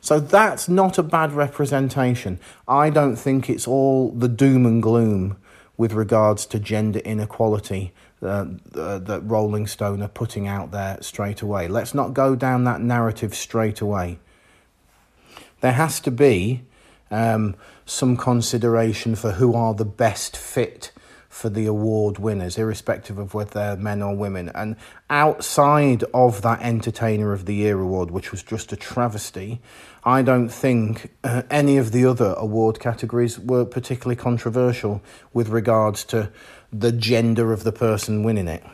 So 0.00 0.20
that's 0.20 0.68
not 0.68 0.98
a 0.98 1.02
bad 1.02 1.32
representation. 1.32 2.38
I 2.68 2.90
don't 2.90 3.16
think 3.16 3.50
it's 3.50 3.66
all 3.66 4.10
the 4.12 4.28
doom 4.28 4.66
and 4.66 4.82
gloom 4.82 5.36
with 5.76 5.92
regards 5.92 6.46
to 6.46 6.58
gender 6.58 7.00
inequality 7.00 7.92
uh, 8.22 8.46
uh, 8.74 8.98
that 8.98 9.20
Rolling 9.24 9.66
Stone 9.66 10.02
are 10.02 10.08
putting 10.08 10.46
out 10.46 10.70
there 10.70 10.98
straight 11.02 11.42
away. 11.42 11.68
Let's 11.68 11.94
not 11.94 12.14
go 12.14 12.34
down 12.34 12.64
that 12.64 12.80
narrative 12.80 13.34
straight 13.34 13.80
away. 13.80 14.18
There 15.60 15.72
has 15.72 16.00
to 16.00 16.10
be 16.10 16.62
um, 17.10 17.56
some 17.84 18.16
consideration 18.16 19.14
for 19.16 19.32
who 19.32 19.54
are 19.54 19.74
the 19.74 19.84
best 19.84 20.36
fit 20.36 20.92
for 21.36 21.50
the 21.50 21.66
award 21.66 22.18
winners, 22.18 22.56
irrespective 22.56 23.18
of 23.18 23.34
whether 23.34 23.50
they're 23.50 23.76
men 23.76 24.00
or 24.00 24.16
women. 24.16 24.48
And 24.54 24.74
outside 25.10 26.02
of 26.14 26.40
that 26.40 26.62
Entertainer 26.62 27.34
of 27.34 27.44
the 27.44 27.54
Year 27.54 27.78
award, 27.78 28.10
which 28.10 28.30
was 28.30 28.42
just 28.42 28.72
a 28.72 28.76
travesty, 28.76 29.60
I 30.02 30.22
don't 30.22 30.48
think 30.48 31.12
uh, 31.22 31.42
any 31.50 31.76
of 31.76 31.92
the 31.92 32.06
other 32.06 32.34
award 32.38 32.80
categories 32.80 33.38
were 33.38 33.66
particularly 33.66 34.16
controversial 34.16 35.02
with 35.34 35.50
regards 35.50 36.04
to 36.04 36.30
the 36.72 36.90
gender 36.90 37.52
of 37.52 37.64
the 37.64 37.72
person 37.72 38.22
winning 38.22 38.48
it. 38.48 38.64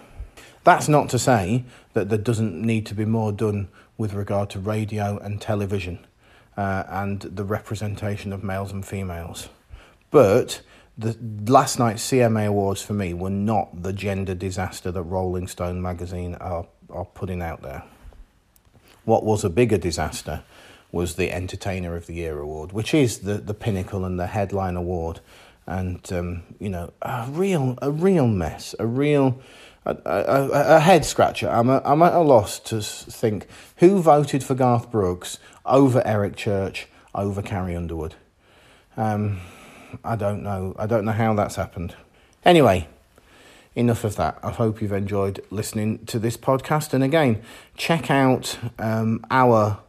That's 0.63 0.89
not 0.89 1.09
to 1.09 1.19
say 1.19 1.65
that 1.95 2.11
there 2.11 2.19
doesn't 2.19 2.55
need 2.55 2.87
to 2.87 2.95
be 2.95 3.05
more 3.05 3.33
done 3.33 3.71
with 3.99 4.15
regard 4.15 4.51
to 4.51 4.61
radio 4.61 5.19
and 5.19 5.41
television 5.41 6.07
uh, 6.57 6.85
and 6.87 7.23
the 7.23 7.45
representation 7.45 8.33
of 8.33 8.45
males 8.45 8.71
and 8.71 8.87
females. 8.87 9.49
But 10.13 10.63
the 10.99 11.17
last 11.51 11.79
night's 11.79 12.07
CMA 12.11 12.47
Awards 12.47 12.83
for 12.83 12.93
me 12.93 13.15
were 13.15 13.31
not 13.31 13.83
the 13.83 13.93
gender 13.93 14.35
disaster 14.35 14.91
that 14.91 15.03
Rolling 15.03 15.49
Stone 15.49 15.81
magazine 15.81 16.35
are, 16.37 16.67
are 16.91 17.05
putting 17.07 17.41
out 17.41 17.63
there. 17.63 17.83
What 19.05 19.25
was 19.25 19.43
a 19.43 19.51
bigger 19.51 19.79
disaster 19.79 20.43
was 20.93 21.17
the 21.17 21.33
Entertainer 21.33 21.97
of 21.97 22.07
the 22.07 22.15
Year 22.15 22.39
award, 22.39 22.73
which 22.73 22.93
is 22.93 23.21
the, 23.21 23.35
the 23.35 23.55
pinnacle 23.55 24.05
and 24.05 24.21
the 24.21 24.27
headline 24.27 24.77
award. 24.77 25.21
And, 25.67 26.13
um, 26.13 26.43
you 26.59 26.69
know, 26.69 26.93
a 27.01 27.27
real, 27.31 27.79
a 27.81 27.91
real 27.91 28.27
mess, 28.27 28.75
a 28.79 28.87
real, 28.87 29.41
a, 29.87 29.97
a, 30.05 30.77
a 30.77 30.81
head 30.81 31.05
scratcher. 31.05 31.49
I'm, 31.49 31.71
I'm 31.71 32.03
at 32.03 32.13
a 32.13 32.21
loss 32.21 32.59
to 32.61 32.83
think 32.83 33.47
who 33.77 34.03
voted 34.03 34.45
for 34.45 34.55
Garth 34.55 34.91
Brooks 34.91 35.39
over 35.65 36.07
Eric 36.07 36.37
Church, 36.37 36.89
over 37.15 37.41
Carrie 37.41 37.77
Underwood. 37.77 38.17
Um, 38.97 39.41
I 40.05 40.17
don't 40.17 40.43
know. 40.43 40.75
I 40.79 40.87
don't 40.87 41.05
know 41.05 41.13
how 41.13 41.35
that's 41.35 41.57
happened. 41.57 41.95
Anyway, 42.45 42.89
enough 43.75 44.05
of 44.05 44.17
that. 44.17 44.39
I 44.43 44.51
hope 44.51 44.83
you've 44.83 44.93
enjoyed 44.93 45.41
listening 45.51 46.05
to 46.07 46.19
this 46.19 46.37
podcast. 46.37 46.93
And 46.93 47.03
again, 47.05 47.43
check 47.77 48.11
out 48.11 48.59
um, 48.79 49.25
our 49.31 49.81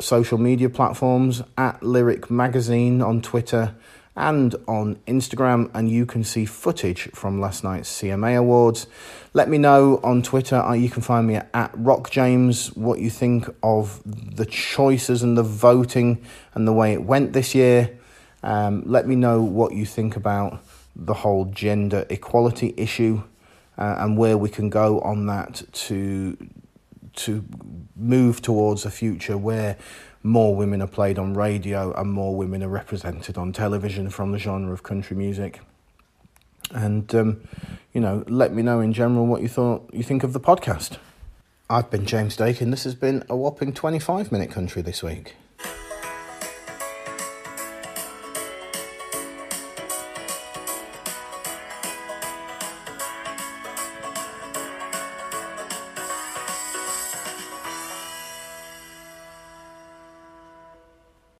social 0.00 0.38
media 0.38 0.68
platforms 0.68 1.42
at 1.56 1.82
Lyric 1.82 2.30
Magazine 2.30 3.02
on 3.02 3.20
Twitter 3.22 3.74
and 4.16 4.56
on 4.66 4.96
Instagram, 5.06 5.70
and 5.74 5.88
you 5.88 6.04
can 6.04 6.24
see 6.24 6.44
footage 6.44 7.08
from 7.12 7.40
last 7.40 7.62
night's 7.62 7.88
CMA 7.88 8.36
Awards. 8.36 8.88
Let 9.32 9.48
me 9.48 9.58
know 9.58 10.00
on 10.02 10.22
Twitter. 10.22 10.56
Uh, 10.56 10.72
you 10.72 10.90
can 10.90 11.02
find 11.02 11.26
me 11.26 11.36
at 11.36 11.70
Rock 11.74 12.10
James 12.10 12.74
what 12.74 12.98
you 12.98 13.10
think 13.10 13.48
of 13.62 14.02
the 14.04 14.44
choices 14.44 15.22
and 15.22 15.38
the 15.38 15.44
voting 15.44 16.20
and 16.54 16.66
the 16.66 16.72
way 16.72 16.92
it 16.92 17.04
went 17.04 17.32
this 17.32 17.54
year. 17.54 17.97
Um, 18.42 18.82
let 18.86 19.06
me 19.06 19.16
know 19.16 19.42
what 19.42 19.72
you 19.72 19.84
think 19.84 20.16
about 20.16 20.62
the 20.94 21.14
whole 21.14 21.44
gender 21.46 22.06
equality 22.10 22.74
issue 22.76 23.22
uh, 23.76 23.96
and 23.98 24.16
where 24.16 24.36
we 24.36 24.48
can 24.48 24.68
go 24.68 25.00
on 25.00 25.26
that 25.26 25.62
to 25.72 26.36
to 27.14 27.44
move 27.96 28.40
towards 28.40 28.84
a 28.84 28.90
future 28.90 29.36
where 29.36 29.76
more 30.22 30.54
women 30.54 30.80
are 30.80 30.88
played 30.88 31.18
on 31.18 31.34
radio 31.34 31.92
and 31.94 32.12
more 32.12 32.36
women 32.36 32.62
are 32.62 32.68
represented 32.68 33.36
on 33.36 33.52
television 33.52 34.08
from 34.10 34.30
the 34.30 34.38
genre 34.38 34.72
of 34.72 34.82
country 34.82 35.16
music. 35.16 35.60
And 36.70 37.12
um, 37.14 37.40
you 37.92 38.00
know, 38.00 38.24
let 38.28 38.52
me 38.52 38.62
know 38.62 38.80
in 38.80 38.92
general 38.92 39.26
what 39.26 39.42
you 39.42 39.48
thought 39.48 39.88
you 39.92 40.02
think 40.02 40.22
of 40.22 40.32
the 40.32 40.40
podcast. 40.40 40.98
I've 41.70 41.90
been 41.90 42.06
James 42.06 42.36
Dakin. 42.36 42.70
This 42.70 42.84
has 42.84 42.94
been 42.94 43.24
a 43.28 43.36
whopping 43.36 43.72
25 43.72 44.30
minute 44.30 44.50
country 44.50 44.82
this 44.82 45.02
week. 45.02 45.34